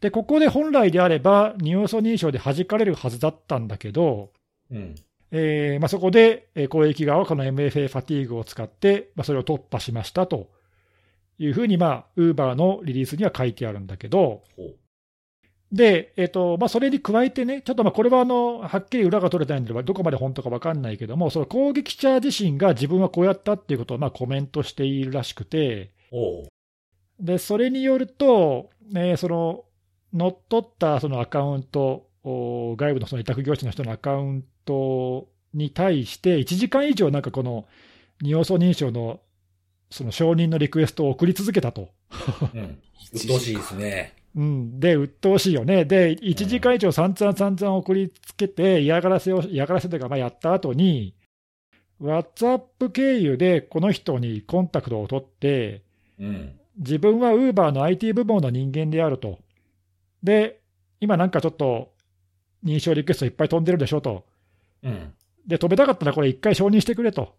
[0.00, 4.30] でここで本来であれば、二要素認証で弾かれるはずだったんだけど、
[4.70, 4.94] うん。
[5.32, 10.50] えーまあ、そこでえー攻撃側はこの MFA ファティーグを使って、まあ、それを突破しましたと
[11.38, 14.42] いうふうに、まあ、ウーバーのリリースには書いてあるんだけど。
[15.72, 25.92] で、えっとまあ、それに加えてね、ちょっとまあこれはあのはっきり裏が取れてないので、どこまで本当か分かんないけども、その攻撃者自身が自分はこうやったっていうことをまあコメントしているらしくて。
[27.18, 29.64] でそれによると、ね、その
[30.12, 37.66] 乗っ取ったそのアカウント、お外部のその委託業者の人のアカウントに対して、1時間以上、なんかこの
[38.20, 39.20] 二要素認証の
[39.90, 41.90] その承認のリクエストを送り続けたと。
[42.54, 42.60] うん。
[42.60, 44.14] うっとうしいですね。
[44.34, 45.86] うん、で、鬱陶しいよね。
[45.86, 51.14] で、1時間以上散々散々送りつけて、嫌がらせを、嫌がらせというか、まあ、やった後に、
[52.02, 55.82] WhatsApp 経由でこの人にコンタクトを取って、
[56.18, 56.58] うん。
[56.76, 59.38] 自分は Uber の IT 部門の人間であると。
[60.22, 60.60] で、
[61.00, 61.92] 今なんかちょっと
[62.62, 64.26] 認証リクエストいっぱい飛んでるでしょと。
[64.82, 65.14] うん。
[65.46, 67.34] で、飛べたかったらこれ一回承認してくれと。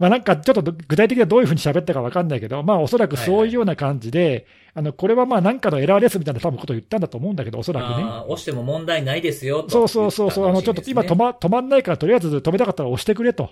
[0.00, 7.78] うんうんまあなんかちょっと具体的にはどういうふうに喋ったか分かんないけど、まあおそらくそういうような感じで、あのこれはまあなんかのエラーですみたいな多分ことを言ったんだと思うんだけど、おそうん。
[7.78, 8.04] らくね。
[8.04, 13.50] 押しても問題ないですよ、とそうそうそうそう、あのちょっと今止ま、止まんないから、とりあえず止めたかったら押してくれと。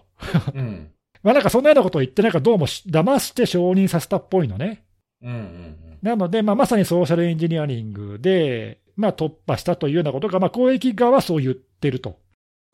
[0.54, 0.90] うん。
[1.22, 4.84] まあなんかそんなようなことを言って、なんかどうもし騙して承認させたっぽいのね。
[5.22, 12.20] うんうんなので、まあ、まさにソーシャルエンジニアリングで、まあ、突破したというようなことが、まあ、公益側はそう言ってると。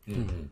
[0.07, 0.13] うん。
[0.13, 0.51] うん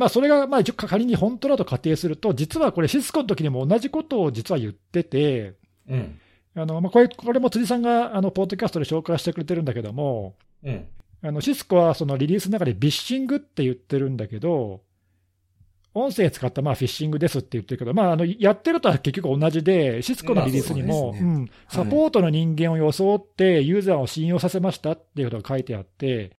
[0.00, 6.18] まあ、それが、まあ、仮に本当だと仮定すると、実はこれ、シスコの時にも同じことを実は言ってて、うん。
[6.54, 10.86] あのまあ、これこれも辻さんがあのポッドキャストで紹介してくれてるんだけども、うん。
[11.22, 14.80] あのシスコはそのリリースの中でビッシングって言ってるんだけど、
[15.92, 26.38] 音声使ったまあフィッシングですって言ってるけど、まあ、あのやってるとは結局同じで、シスコのリリースにも、うんサポートの人間を装って、ユーザーを信用させましたっていうことが書いてあって、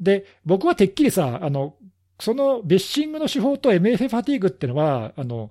[0.00, 1.74] で僕はてっきりさ、あの
[2.20, 5.50] そのビッシングの手法と MFA ファティーグっていうのは、あの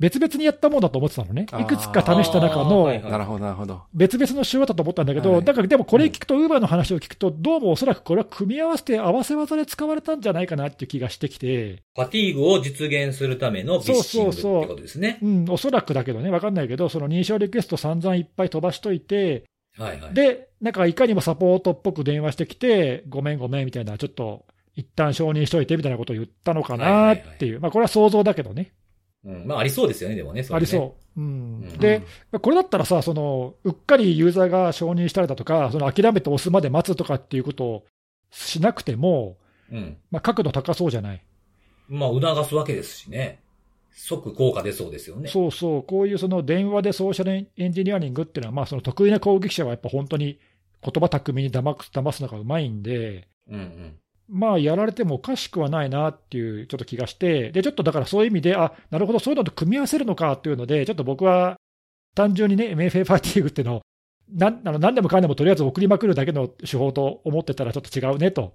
[0.00, 3.82] 別々にやったものだと思ってたのね、いくつか試した中のなるほど、なるほど。
[3.94, 5.44] 別々の手話だと思ったんだけど、はい。
[5.44, 15.20] だからでもこれ聞くと、ウーバーの話を聞くと、どうもおそらくこれは組み合わせて合わせ技で使われたんじゃないかなっていう気がしてきて、ファティーグを実現するためのビッシングってことですね。
[15.22, 19.44] うん、おそらくだけどね、分かんないけど、その認証リクエスト散々いっぱい飛ばしといて、
[19.78, 20.14] はいはい。
[20.14, 24.44] で、なんかいかにもサポートっぽく電話してきて、ごめんごめんみたいな、ちょっと
[24.76, 28.72] 一旦承認しといてみたいなことを言ったのかなっていう、まあこれは想像だけどね。
[29.24, 29.46] うん。
[29.46, 30.42] まあ、ありそうですよね、でもね。
[30.42, 31.20] ねありそう。
[31.20, 32.02] うんうんで、
[32.40, 37.84] これだったらさ、その、うっかりユーザーが承認したりだとか、その諦めて押すまで待つとかっていうことを
[38.30, 39.38] しなくても、
[39.72, 39.96] うん。
[40.10, 41.24] まあ、角度高そうじゃない。
[41.88, 43.40] まあ、促すわけですしね。
[43.96, 45.28] 即効果出そうですよね。
[45.28, 50.38] そうそう、こういうその電話でソーシャルエンジニアリングっていうのは、まあ、その得意な攻撃者はやっぱ本当に
[50.82, 53.98] 言葉巧みに騙す騙すのがうまいんで、うんうん。
[54.28, 61.56] まあ、やられてもおかしくはないなっていうちょっと気がして、で、ちょっとだからそういう意味で、あ、なるほど、そういうのと組み合わせるのかっていうので、ちょっと僕は
[62.14, 63.82] 単純にね、メイファティーグっていうのを、
[64.32, 68.54] なんあの何でもかんでもとりあえず送りまくるだけの手法と思ってたらちょっと違うねと、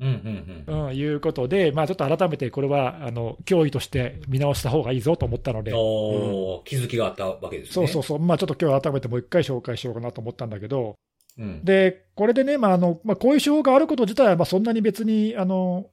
[0.00, 0.86] うんうんうん。
[0.86, 7.72] うん、いうことで、まあ、ちょっと改めてこれはあの脅威として見直した方がいいぞと思ったので、おー気づきがあったわけですね。
[7.74, 10.94] そうそうそう、まあ、ちょっと今日改めてもう一回紹介しようかなと思ったんだけど、
[11.40, 11.64] うん。
[11.64, 15.86] で、これでね、まああのまあ、こういう手法があること自体は、まあ、そんなに別に、あの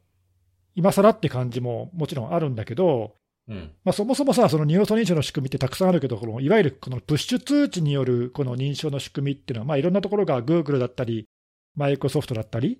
[0.75, 3.15] 今更って感じももちろんあるんだけど、
[3.47, 3.71] うん。
[3.83, 11.25] まあ、そもそもさ、その二要素認証の仕組みってたくさんあるけど、このいわゆるこのプッシュ通知によるこの認証の仕組みっていうのは、まあ、いろんなところが Google だったり、
[11.75, 12.79] マイクロソフトだったり、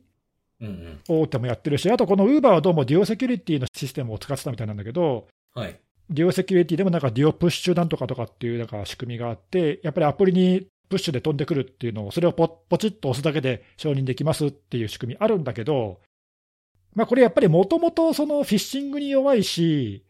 [0.59, 0.99] うんうん。
[1.07, 5.79] 大手もやってるし、あとこの Uber はどうもデュオセキュリティのシステムを使ってたみたいなんだけど、はい。
[6.09, 15.99] デュオセキュリティでもなんかデュオプッシュなんとかとかっていうなんか仕組みがあって、やっぱりアプリにプッシュで飛んでくるっていうのを、それをポポチッと押すだけで承認できますっていう仕組みあるんだけど、
[16.95, 20.03] まあ、これやっぱりもともとそのフィッシングに弱いし、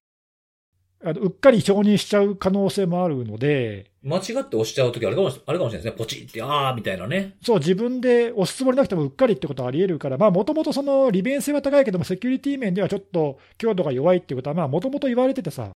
[1.04, 5.98] あのうっかり承認しちゃう可能性もあるので、間違って押しちゃうときあるかもしあるかもしれないですね。
[5.98, 7.36] ポチって、あーみたいなね。
[7.44, 15.72] そう、自分で押すつもりなくてもうっかりってことはあり得るから、もともとその利便性は高いけども、セキュリティ面ではちょっと強度が弱いっていうことは、もともと言われててさ、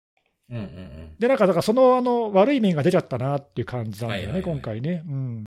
[0.50, 1.16] うんうんうん。
[1.20, 5.04] で、なんか、だからそのあの悪い面が出ちゃったなっていう感じなんだよね、はいはいはい今回ね。
[5.08, 5.46] うん、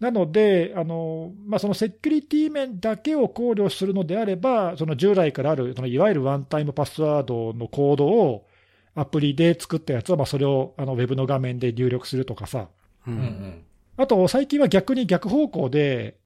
[0.00, 8.46] なので、あのまあ、そのセキュリティ面だけを考慮するのであれば、その従来からある、そのいわゆるワンタイムパスワードのコードを
[8.94, 12.68] アプリで作ったやつは、まあ、それをあのウェブの画面で入力するとかさ、
[13.06, 13.64] ううんうんん。
[13.96, 16.18] あと最近は逆に逆方向で、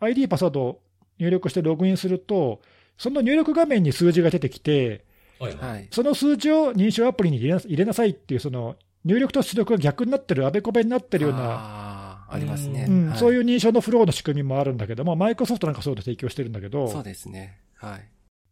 [0.00, 0.82] ID、パスワードを
[1.18, 2.60] 入力してログインすると、
[2.98, 5.04] その入力画面に数字が出てきて、
[5.50, 5.88] はい。
[5.90, 12.86] その数字を認証アプリに入れなさいっていう、その入力と出力が逆になってる、あべこべになってるような、ありますね。
[12.88, 17.58] うんはいそういう認証のフローの仕組みもあるんだけども、マイクロソフトなんかそういうの提供してるんだけど、そうですね。
[17.76, 18.08] はい。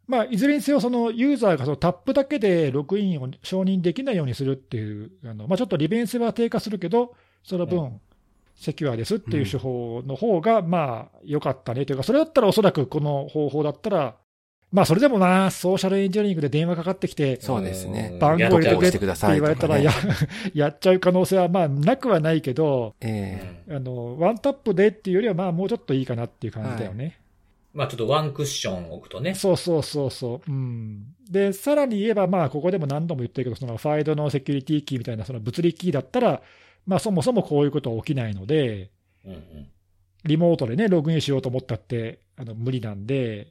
[0.07, 7.14] まあ、いずれにせよ、そのユーザーがそのタップだけでログインを承認できないようにするっていう、あのまあ、ちょっと利便性は低下するけど、
[7.45, 8.01] その分、うん
[8.61, 14.16] セキュアですっていう手法の方が、まあ、良かったねというか、それだったらおそらくこの方法だったら、
[14.72, 19.98] まあ、それでもな、ソーシャルエンジニアリングで電話かかってきて、そうですねうん番号入れてくれってしてください言われたらとやか、
[20.54, 27.18] やっちゃう可能性はまあなくはないけど、えうんあのワンタップでっていうよりは、まあもうちょっといいかなっていう感じだよね。
[27.74, 29.34] まあちょっとワンクッション置くとね。
[29.34, 30.50] そうそうそうそう。
[30.50, 36.42] うん、で、さらに言えば、まあここでも何度も言ってるけど、そのファイドのセキュリティキーみたいな、その物理キーだったら、
[36.86, 38.90] まあそもそもこういうことは起きないので、
[39.24, 39.40] うんうん。
[40.24, 43.48] リモートでね、ログインしようと思ったってあの無理なんで、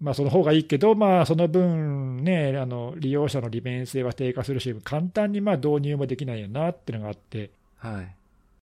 [0.00, 8.14] まあその方がいいけど、まあその分ね、あの利用者の利便性は低下するし、簡単にまあ導入もできないよなっていうのがあって、はい。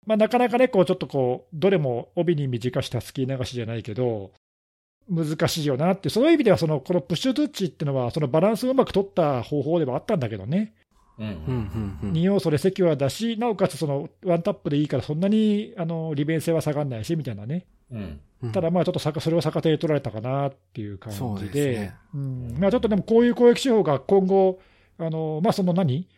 [0.06, 4.32] まあ、なかなかね、こうちょっとこう、どれも帯に短したすき流しじゃないけど、
[5.08, 10.74] 難しいよなって、その意味ではその、このプッシュ通知っていうのは、そのバランスをうまく取った方法ではあったんだけどね。
[11.18, 18.20] 2要素でセキュアだし、なおかつそのワンタップでいいから、そんなにあの利便性は下がらないしみたいなね、うん。
[18.42, 21.94] うんただまあちょっとさかそれを逆手に取られたかなっていう感そうじで、ね。
[22.12, 22.56] うん。
[22.58, 24.58] まあ、ちょっとでもこういう攻撃手法が今後、
[24.98, 26.08] あのまあ、その何、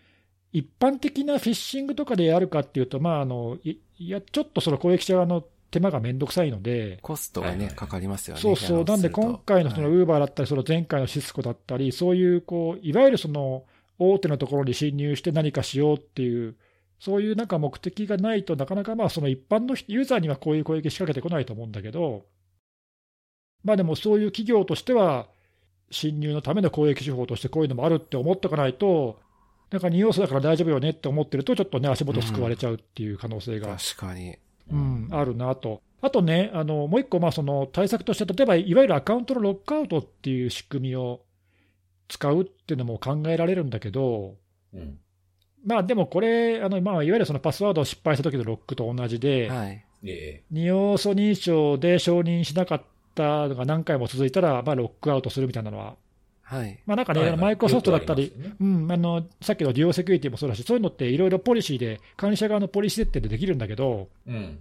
[0.51, 8.40] 一般的なフィッシングとかでやるかっていうと、まあ、あのいいやちょっとその攻撃者側の手間がめんどくさいので、コストがね、かかりますよね。
[8.40, 9.97] そうそう、なんで今回のそのはい。
[9.97, 13.64] ウーバーだったり、その前回のシスコだったり、そういうこういわゆるその
[13.99, 16.57] 大手のところに侵入して何かしようっていう、
[16.99, 22.24] そういうなんか目的がないとなかなかまあその一般のユーザーにはこういう攻撃仕掛けてこないと思うんだけど、
[23.62, 25.26] まあでもそういう企業としては、
[25.90, 29.20] 侵入のための攻撃手法としてこういうのもあるって思っておかないと、
[29.70, 34.36] なんか2要素だから大丈夫よねって思ってると、ちょっとね、足元すくわれちゃうっていう可能性が、確かに。
[34.70, 35.82] うん、あるなと。
[36.01, 41.22] あとね、あのもう一個、まあその対策として、例えばいわゆるアカウントのロックアウトっていう仕組みを
[42.09, 44.36] 使うっていうのも考えられるんだけど、
[44.72, 44.98] うん。
[45.64, 49.84] まあでもこれ、あのまあ、いわゆるそのパスワードを失敗した時のロックと同じで、はい。
[50.07, 52.82] え二要素認証で承認しなかっ
[53.14, 55.96] たのが何回も続いたら、まあ、ロックアウトするみたいなのは、
[56.42, 56.78] はい。
[56.84, 64.59] まあ、なんかね、えはいはいマイクロソフトだったりねうん、あのさっきのデュオセキュリティもそうだし、そういうのっていろいろポリシーで、管理者側のポリシー設定でできるんだけど、うん。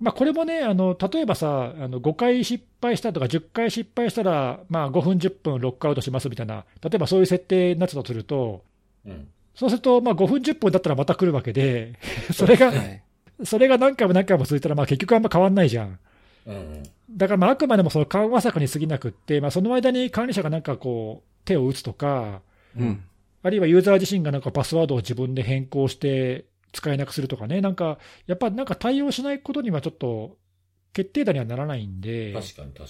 [0.00, 8.64] まあ、これもね、あの例えばさ、あの5回失敗したとか、10回失敗したら、まあ、5分、10分ロックアウトしますみたいな、例えばそういう設定になってたとすると、
[9.06, 9.28] うん。
[9.54, 11.98] そうすると、まあ、5分、10分だったらまた来るわけで、
[12.32, 13.02] それが、はい。
[13.44, 15.98] それが何回も何回も続いたら、まあ、結局あんま変わんないじゃん。
[16.46, 16.82] うんうん。
[17.10, 22.40] だからまああくまでもその緩和策に過ぎなくって、まあ、その間に管理者がなんかこう、手を打つとか、
[22.76, 23.04] うん。
[23.42, 30.38] あるいはユーザー自身がなんかパスワードを自分で変更して使えなくするとかね、なんか、やっぱなんか対応しないことにはちょっと
[30.92, 32.86] 決定打にはならないんで、確かに確か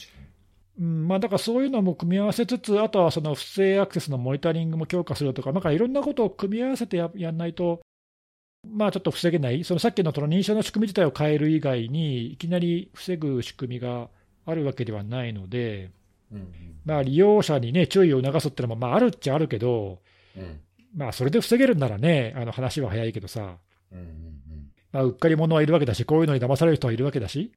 [0.80, 7.82] うんまあ、だからそういうのも組み合わせつつ、あとはその不正アクセスのモニタリングも強化するとか、なんかいろんなことを組み合わせてややんないと、
[8.66, 14.08] まあちょっと防げない、そのさっきのその認証の仕組み自体を変える以外に、いきなり防ぐ仕組みが
[14.46, 15.90] あるわけではないので、
[16.30, 16.40] に。
[16.40, 16.52] うん
[16.84, 20.00] まあ、利用者に、ね、注意を促すっていうのも、まあ、あるっちゃあるけど、
[20.36, 20.42] うん。
[20.42, 20.60] うん。
[20.96, 23.58] まあ、それで防げるんならね、あの話は早いけどさ、
[23.92, 24.72] うんうんうん。
[24.92, 27.52] まあ、うっかり者はいるわけだし、こういうのに騙される人はいるわけだし、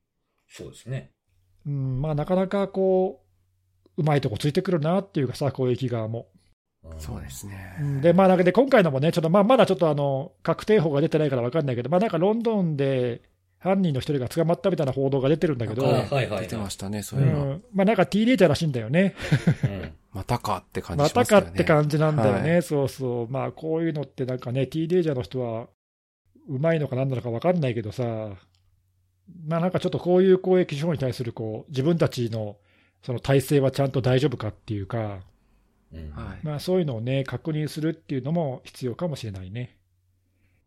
[0.47, 1.11] そうですね。
[1.65, 3.23] うん、まあ、なかなかこ
[3.97, 6.27] う、うまいとこついてくるなっていうかさ、攻撃側も。
[6.83, 7.77] うんそうですね。
[7.79, 13.23] うんで、まあ、なんかで今回のもね、ちょっとまあまだちょっとあの確定報が出てないから分かんないけど、まあ、なんかロンドンで
[13.57, 17.45] 犯人の一人が捕まったみたいな報道が出てるんだけど、あなんかねはいはいはい出てましたね、そうういうの。
[17.45, 19.15] んまあ、なんかティーネイジャーらしいんだよね。
[19.63, 19.93] うん。
[20.13, 21.45] またかって感じましますよね。
[21.45, 25.67] たかって感じなんだよね、はそうそう、まあこういうのってなんかね、ティージャーの人は
[26.47, 28.03] うまいのかなんなのか分かんないけどさ、
[29.47, 32.57] まあなんかちょっとこういう攻撃手法に対するこう自分たちの
[33.03, 35.19] その体制はちゃんと大丈夫かっていうか、
[35.93, 36.39] うんはい。
[36.43, 39.77] まあそういうのをね、確認するっていうのも必要かもしれないね。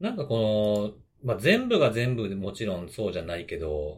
[0.01, 3.97] なんかこの、まあ、全部が全部でもちろんそうじゃないけど、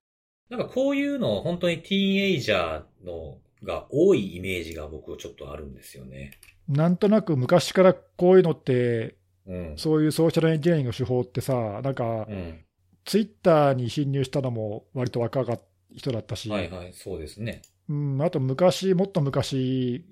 [0.48, 6.32] なんかこういうの本当にティーンエイジャーのが多いイメージが僕ちょっとあるんですよね。
[6.68, 9.16] なんとなく昔からこういうのって、
[9.46, 9.74] うん。
[9.76, 12.64] そういうソーシャルエンジニアリングの手法ってさ、なんかうん。
[13.04, 17.62] ツイッターに侵入したのも割と若かった人だったし、はいはい、そうですね。
[17.88, 20.04] うん、あと昔、もっと昔、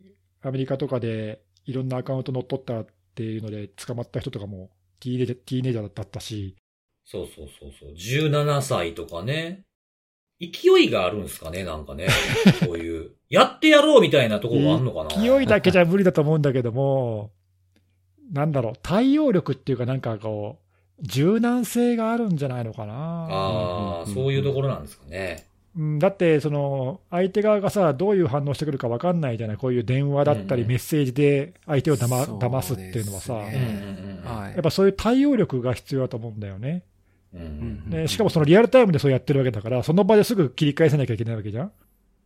[0.43, 4.71] アメリカとかでいろんなアカウント乗っ取ったっていうので捕まった人とかも
[5.01, 6.57] ティーネティーネイジャーだったし、
[7.05, 7.93] そうそうそうそう。
[7.93, 9.63] 17歳とかね。
[10.41, 12.07] 勢いがあるんですかね、なんかね。
[12.65, 13.11] そういう。
[13.29, 15.21] やってやろうみたいなところがあんのかな。
[15.21, 17.33] 勢いだけじゃ無理だと思うんだけども、
[18.33, 22.95] なんだろう、対応力っていうか、なんかこう、柔軟性があるんじゃないのかな。
[22.95, 25.47] ああ、そういうところなんですかね。
[25.77, 34.41] うん、だって、その相手側がさ、どういう反応してくるか分かんないじゃない、こういう電話だったり、メッセージで相手をだまそう騙すっていうのはさ、ねうんうん。
[34.41, 34.63] はいやっ。
[34.63, 36.83] ぱそういう対応力が必要だと思うんだよね。
[37.33, 37.51] うんうんう
[37.89, 41.73] んでしかもそのリアルタイムでそうやってるわけだから、その場ですぐ切り返さなきゃいけないわけじゃん。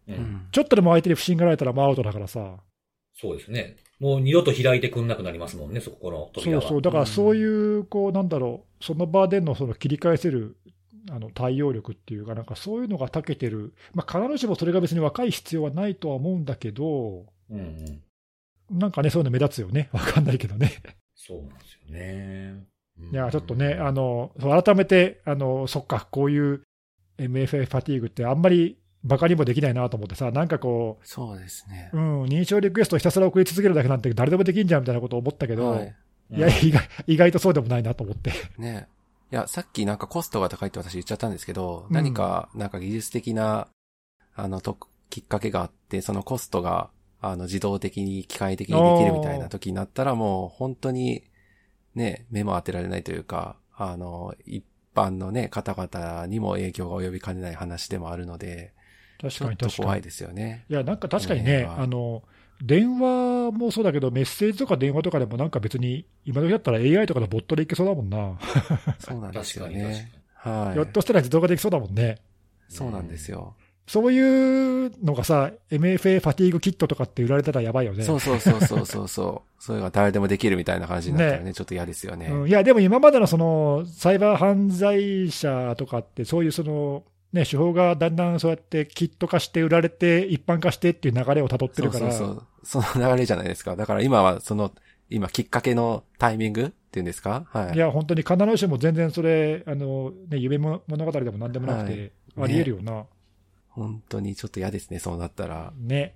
[0.08, 2.56] うんうんちょっとでも相手に不信がられたらもうアウトだからさ。
[3.14, 3.76] そうですね。
[4.02, 6.62] もう二度と開いてくんなくなりますもんね、そこの扉は。
[6.62, 6.82] そうそう。
[6.82, 10.56] だからそういう、こう、なんだろう、その場でのその切り返せる
[11.08, 13.74] あの対応力っていうか、なんかそういうのが長けてる。
[13.94, 18.02] まあ、必ずしもそれが別に若い必要はないとは思うんだけど、うん
[18.70, 18.76] うん。
[18.76, 19.88] なんかね、そういうの目立つよね。
[19.94, 20.72] わかんないけどね。
[21.14, 22.66] そうなんですよね。
[23.12, 26.64] いや、ちょっとね、あの、改めて、あの、そっか、こういう
[27.18, 32.00] MFA ファティーグってあんまりバカにもできないなと思ってさ、なんかこそうですねう、う。
[32.00, 35.94] ん、認証リクエストをひたすら送り続けるだけなんて誰でもできんじゃんみたいなことを思ったけど、はい。
[36.34, 38.32] いや、意外、意外とそうでもないなと思って。
[38.58, 38.88] ね。
[39.30, 43.68] いや、さっきなんかコストが高いって私言っちゃったんですけど、うん何か、なんか技術的な、
[44.34, 44.78] あの、と、
[45.10, 46.90] きっかけがあって、そのコストが、
[47.20, 51.24] あの、自動的に、機械的にできるみたいな時になったら、もう本当に、
[51.94, 58.72] ね、目も当てられないというか、あの、一般のね、方々にも影響が及びかねない話でもあるので、
[59.22, 59.72] 確かに確かに。
[59.72, 60.64] と怖いですよね。
[60.68, 62.22] いや、なんか確かにこね、あの、
[62.62, 68.38] 電話もそうだけど、メッセージとか電話とかでもなんか別に、今時だったら AI とかのボットでいけそうだもんな。
[68.98, 70.12] そうなんですよ確かに確かね。
[70.34, 70.74] はい。
[70.74, 72.20] ひょっとしたら自動化できそうだもんね。
[72.68, 72.76] に。
[72.76, 73.54] そうなんですよ。
[73.86, 78.04] そういうのがさ、MFA ファティーグキットとかって売られたらやばいよね。
[78.04, 79.50] そうそうそうそうそうそう。
[79.62, 82.26] それが誰でもできるみたいな感じになったらね、ちょっと嫌ですよね。
[82.26, 87.02] うんいや、でも今までのそのサイバー犯罪者とかって、そういうその、
[87.32, 93.74] ね、手法がだんだんそうやってキット化して売られて、一般化してっていう流れをたどってるから、そうそうその流れじゃないですか。
[93.76, 94.72] だから今はその、
[95.08, 97.46] 今きっかけのタイミングっていうんですか？
[97.50, 97.74] はい。
[97.74, 103.04] いや、本当に必ずしも全然それ、あのね、夢物語でもなんでもなくて、はいありえるよな。
[103.68, 105.72] 本当にちょっと嫌ですね、そうなったら。
[105.78, 106.14] ね。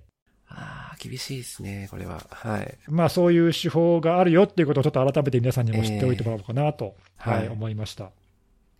[0.48, 2.22] ああ、厳しいですね、これは。
[2.30, 2.78] はい。
[2.88, 8.12] まあ、そういう手法があるよっていうことをちょっと改めて皆さんにも知っておいてもらおうかなと、はいええはい思いました。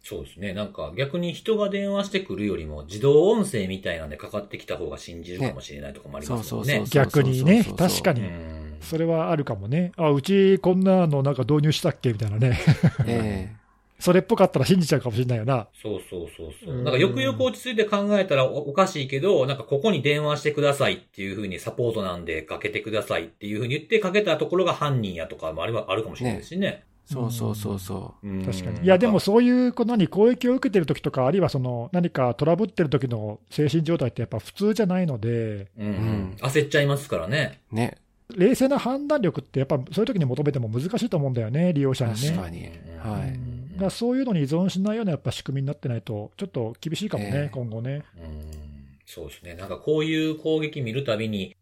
[0.09, 0.55] そうですね。
[0.55, 6.75] なんか逆に人が電話してくるよりも自動音声みたいなんでかかってきた方が信じるかもしれないとかもありますもんね。
[6.75, 9.91] ねそうそう逆にね、そうそうそう確かに、うんそれはあるかもね。
[9.97, 12.61] あ、うちこんなのなんか導入したっけみたいなね。
[13.07, 13.49] え
[13.99, 15.67] それっぽかったら信じちゃうかもしれないよな。
[15.83, 16.81] そうそうそうそうう。
[16.83, 26.85] んなんかよくよく落ち着いて考えたらおおかしいけど、なんかここに電話してくださいっていう風にサポートなんでかけてくださいっていう風に言ってかけたところが犯人やとかもあればあるかもしれないですしね。
[27.07, 28.85] そうそうそうそうん確かに。
[28.85, 37.61] いや、でも、そういう、こう何、攻撃を受けてる時とか、あるいはその、何かトラブってる時の精神状態ってやっぱ普通じゃないので、うん、ん焦っちゃいますからね。
[37.73, 37.77] う。
[37.77, 37.97] ね。
[38.35, 42.29] 冷静な判断力ってやっぱそういう時に求めても難しいと思うんだよね、利用者にね。
[42.31, 42.67] 確かに。
[42.67, 43.29] うんはい。
[43.29, 48.03] うんだからそういうのに依存しないようなやっぱ仕組みになってないと、ちょっと厳しいかもね、ええ今後ね。
[48.17, 49.55] うんそうですね。
[49.55, 51.55] なんかこういう攻撃見るたびに、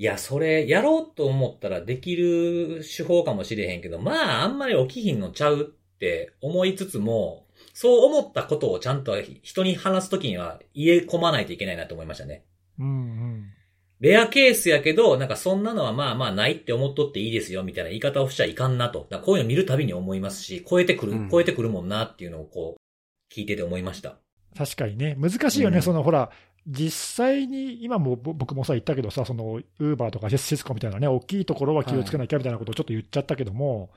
[0.00, 7.44] いや、それ、やろうと思ったらできる手法かもしれへんけど、まあ、あんまり起きひんのちゃうって思いつつも、
[7.74, 12.46] そう思ったことをちゃんと人に話すときには言え込まないといけないなと思いましたね。
[12.78, 13.52] うんうん。
[14.00, 19.06] レアケースやけど、なんかそんなのはまあまあないって思っとっていいですよ、みたいな言い方をしちゃいかんなと。
[19.22, 24.16] こういうの見るたびに思いますし、超えてくる、うん超えてくるもんなっていうのをこう、聞いてて思いました。
[24.56, 26.30] 確かにね、難しいよね、うんそのほら、
[26.70, 33.90] 実際に今もぼ僕もさ、言ったけどさ、そのウーバーとかシスコみたいなね、大きいところは気をつけなきゃみたいなことをちょっと言っちゃったけども。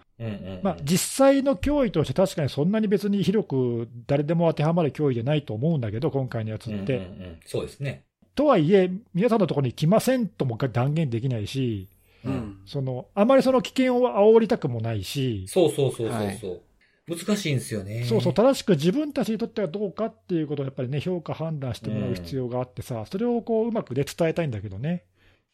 [0.61, 6.97] まあ、実際の脅威として、確かにそんなに別に広く誰でも当てはまる脅威じゃないと思うんだけど、今回のやつうんうんって。
[6.97, 8.03] うん、そうですね。
[8.35, 11.89] とはいえ、皆さんのところに来ませんとも断言できないし、
[12.25, 12.57] うん。
[12.65, 16.59] そのあまりその危険を煽りたくもないし、そうそうそうそうそう、はい
[17.07, 18.05] 難しいんですよね。
[18.05, 25.03] そうそう、正しく自分たちにとってはどうかっていうことをやっぱりね、評価、判断してもらう必要があってさ、それをこううまくで伝えたいんだけどね。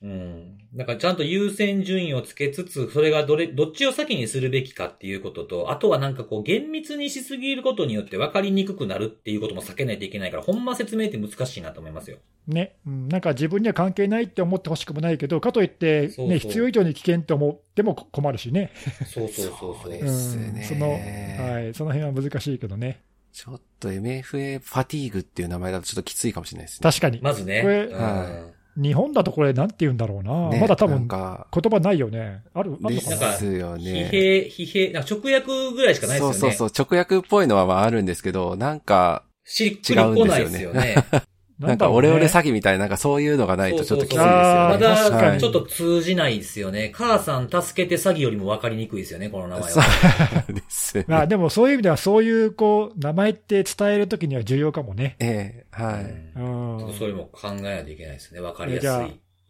[0.02, 0.58] うん。
[0.74, 12.18] なんかちゃんと優先順位をつけつつ、それがどれ、どっちを先にするべきかっていうことと、あとはなんかこう厳密にしすぎることによって分かりにくくなるっていうことも避けないといけないから、ほんま説明って難しいなと思いますよ。
[12.48, 16.38] ね、うん、なんか自分には関係ないって思ってほしくもないけど、かといって、ね、そうそう。
[16.38, 18.72] 必要以上に危険って思っても困るしね、
[19.06, 19.76] そうそうそうそう。
[19.84, 20.66] そうでうんすね。
[20.68, 23.02] そのはい、その辺は難しいけどね、
[23.34, 26.84] ちょっと MFA ファティーグっていう名前だとちょっときついかもしれないですね。
[26.84, 27.62] 確かに、まずね。
[27.62, 27.94] これうん。
[27.94, 33.12] は日本だとこれ、なんて言うんだろうな、ねまだ多分なんか、言葉ないよね、あるあるです
[33.46, 34.08] よ疲ね。
[34.10, 36.34] 弊、疲弊、なんか直訳ぐらいしかないですよね。
[36.40, 40.96] そうそうそう、直訳っぽいのはまああるんですけど、なんか、しっくりこないですよね。
[41.60, 44.78] なんかオレオレ詐欺みたいな、なんかそういうのがないとちょっときついですそうそうそうよね。
[44.78, 44.78] ま
[45.34, 46.92] だちょっと通じないですよね。
[46.96, 49.86] 母さん助けて詐欺よりも分かりにくいですよね、この名前そは。
[50.92, 51.16] うですね。
[51.16, 55.16] まあでもそういう意味では、そういうこう名前って伝えるときには重要かもね。
[55.20, 56.04] ええ、はい。
[56.36, 58.42] うんうんちょっとそれも考えないといけないですね。
[58.42, 58.90] 分かりやすい。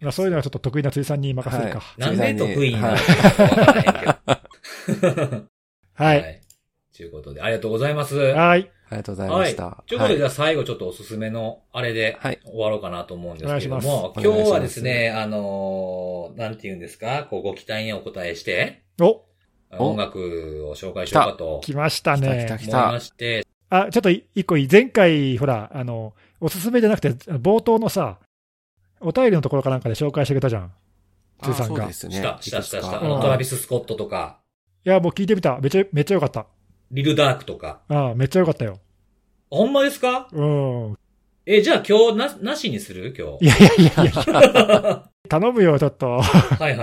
[0.01, 1.81] まあ、そういうのはちょっと得意な辻さんに任せるか。
[1.97, 5.21] なんで得意になるはいのか分からへんけど。
[5.95, 6.05] は。
[6.05, 6.41] はい
[6.95, 8.17] ということで、ありがとうございます。
[8.17, 8.69] はい。
[8.89, 9.51] ありがとうございまはい。
[9.51, 9.83] した。
[9.87, 19.25] ということで、じはゃあ最後ちょっとおすすめのあれではい終わろうかなと思うんですけれども、いします今日はですね、あのーなんて言うんですか、こうご期待にお答えして、お、お
[19.77, 22.47] 音楽を紹介しようかと来ました来たね来。
[22.47, 28.17] た来思いまして、あ、ちょっと一個いい、前回、ほら、あの、おすすめじゃなくて、冒頭のさ、
[28.99, 30.65] お便りのところかなんかで紹介してくれたじゃん。
[30.65, 30.69] い。
[31.43, 32.15] 辻さんがあそうですね。
[32.15, 32.99] した、した、した、した。
[33.01, 34.39] の、うんトラビス・スコットとか、
[34.85, 35.59] いや、もう聞いてみた。
[35.59, 36.47] めちゃ、めっちゃよかった。
[36.91, 37.81] リル・ダークとか。
[37.89, 38.79] ああ、めっちゃよかったよ。
[39.51, 40.27] ほんまですか？
[40.31, 40.97] うん。
[41.45, 43.15] え、じゃあ今日な、なしにする？
[43.17, 43.45] 今日。
[43.45, 46.07] いやいやいやいや、頼むよ、ちょっと。
[46.07, 46.77] ははい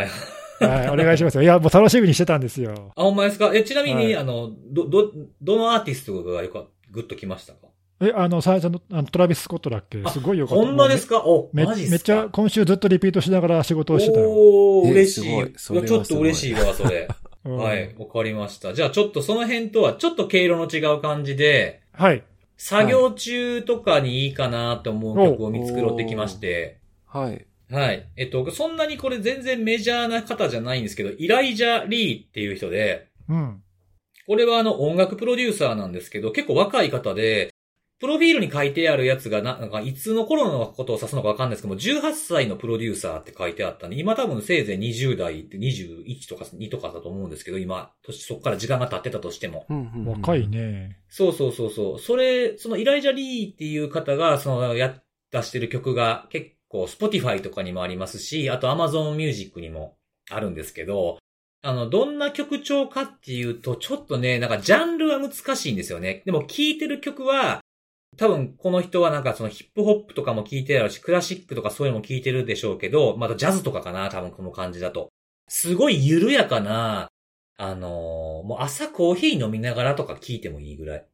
[0.60, 0.86] はい。
[0.86, 1.42] い、お願いしますよ。
[1.42, 2.92] いや、もう楽しみにしてたんですよ。
[2.96, 3.52] あ、ほんまですか？
[3.54, 7.68] え、ちなみに、はいあの、ど、ど、どのアーティストがよか、グッときましたか？
[8.00, 10.02] え、あの、最初の、あのトラビス・スコットだっけ？
[10.04, 10.64] あすごいよかった。
[10.64, 11.22] ほんまですか？
[11.24, 14.30] お、めマめっちゃ、今週ずっとリピートしながら仕事をしてたよ。
[14.30, 15.40] おー、え嬉しい。
[15.40, 17.08] いちょっと嬉しいわ、それ。
[17.44, 18.74] うんはい、わかりました。
[18.74, 22.24] じゃあちょっとその辺とはちょっと経路の違う感じで、はい。
[22.56, 27.46] 作業中とかにいいかなと思う曲を見繕ってきまして、はい。
[27.70, 28.08] はい。
[28.16, 33.62] えっと、そんなにこれ全然メジャーな方じゃないんですけど、イライジャ・リーっていう人で、うん。
[34.26, 37.52] これはあの音楽プロデューサーなんですけど、結構若い方で、
[37.98, 49.64] プロフィールに書いてあるやつがな、なんかいつの頃のことを指すのかわかんないですけども、18歳のプロデューサーって書いてあったんで、今多分せいぜい20代って21とか2とかだと思うんですけど、今、年そこから時間が経ってたとしても。
[49.70, 50.46] うんうんうん若い。
[50.46, 50.98] ね。
[51.08, 51.98] そうそうそうそう。
[51.98, 55.00] それ、そのイライジャ・リーっていう方が、そのや、
[55.30, 59.96] 出してる曲が結構 Spotify とかにもありますし、あと Amazon Music にも
[60.30, 61.18] あるんですけど、
[61.62, 66.22] あの、どんな曲調かっていうと、ちょっとね、なんかジャンルは難しいんですよね。
[66.24, 67.60] でも聴いてる曲は、
[68.16, 75.08] 多分この人はなんかそのヒップホップとかも聴いてるし、クラシックとかそういうのも聴いてるでしょうけど、またジャズとかかな、多分この感じだと。
[75.48, 77.08] すごい緩やかな、
[77.58, 81.06] あのーもう朝コーヒー飲みながらとか聴いてもいいぐらい。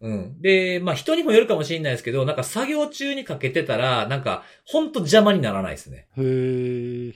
[0.00, 0.40] うん。
[0.40, 6.06] で、まあ人にもよるかもしれないですけど、なんか作業中にかけてたら、なんか、ほんと邪魔にならないですね。
[6.16, 7.14] へえ。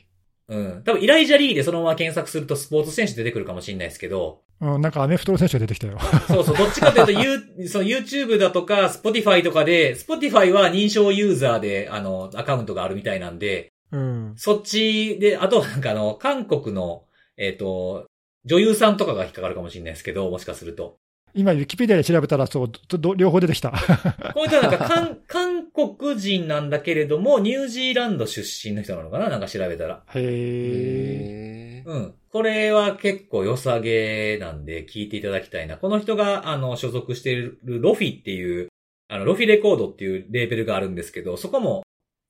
[0.49, 0.83] うん。
[0.85, 5.99] 多分、イライジャリーでそのまま検索するとスポーツ選手出てくるかもしれないですけど、うん、なんかアメフトの選手が出てきたよ。
[6.29, 14.35] そうそう、 どっちかというと、ユーその YouTube だとか、Spotify とかで、Spotify は認証ユーザーで、あの、アカウントがあるみたいなんで、うん。
[14.37, 17.05] そっちで、あとはなんかあの、韓国の、
[17.37, 18.07] えっ、と、
[18.45, 20.99] 女優さんとかが引っかかるかもしれないですけど、もしかすると。
[21.35, 23.71] 今、ウィキペディアで調べたら、そう、どど両方出てきた。
[24.35, 29.29] こういったなんか、韓、韓国人なんだけれども、ニュージーランド出身の人なのかな？
[29.31, 30.05] なんか調べたら。
[30.15, 32.15] へーうん。
[32.31, 35.77] これは結構良さげなんで聞いていただきたいな。
[35.77, 38.69] この人が、あの、所属しているロフィっていう、
[39.09, 41.83] あの、ロフィレコードっていうレーベルがあるんですけど、そこも、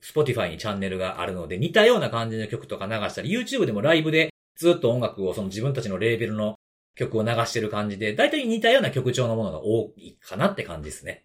[0.04, 6.56] Spotify にチャンネルがあるので、似たような感じの曲とか流したり、YouTube でもライブでずっと音楽を、その自分たちのレーベルの
[6.94, 11.24] 曲を流してる感じで、だいたい似たような曲調のものが多いかなって感じですね。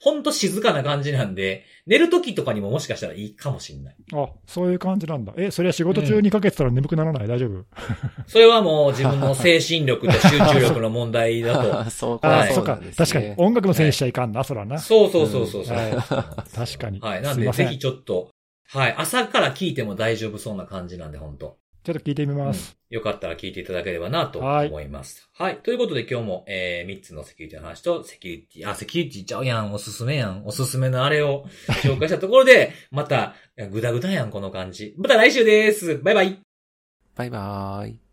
[0.00, 3.96] ほんと静かな感じなんで、寝る時とかにももしかしたらいいかもしんない。
[4.12, 5.32] あ、そういう感じなんだ。
[5.38, 7.64] え、それは仕事中にかけてたら眠くならない、大丈夫？
[8.26, 12.80] それはもう自分の精神力と集中力の問題だとあ そうあ、はいそうなん。
[12.80, 13.34] ですね確かに。
[13.38, 14.78] 音楽のせいにしちゃいかんな、そらな。
[14.78, 15.76] そうそうそうそうそう。
[15.76, 16.24] んですよ
[16.54, 17.22] 確かにはい。
[17.22, 18.28] なんで、ぜひちょっと、
[18.68, 18.94] はい。
[18.98, 22.78] 朝から聞いても大丈夫そうな感じなんで、本当ちょっと聞いてみます。
[22.88, 25.28] よかったら聞いていただければなと思います。
[25.34, 25.58] はい。
[25.58, 31.44] ということで今日も、えー、3つのセキュリティの話と、セキュリティ、あ、セキュリティちゃうやん、おすすめやん、おすすめのあれを
[31.84, 33.34] 紹介したところで、また、
[33.70, 34.94] ぐだぐだやん、この感じ。
[34.96, 35.98] また来週です。
[35.98, 36.38] バイバイ。
[37.16, 38.03] バイバーイ。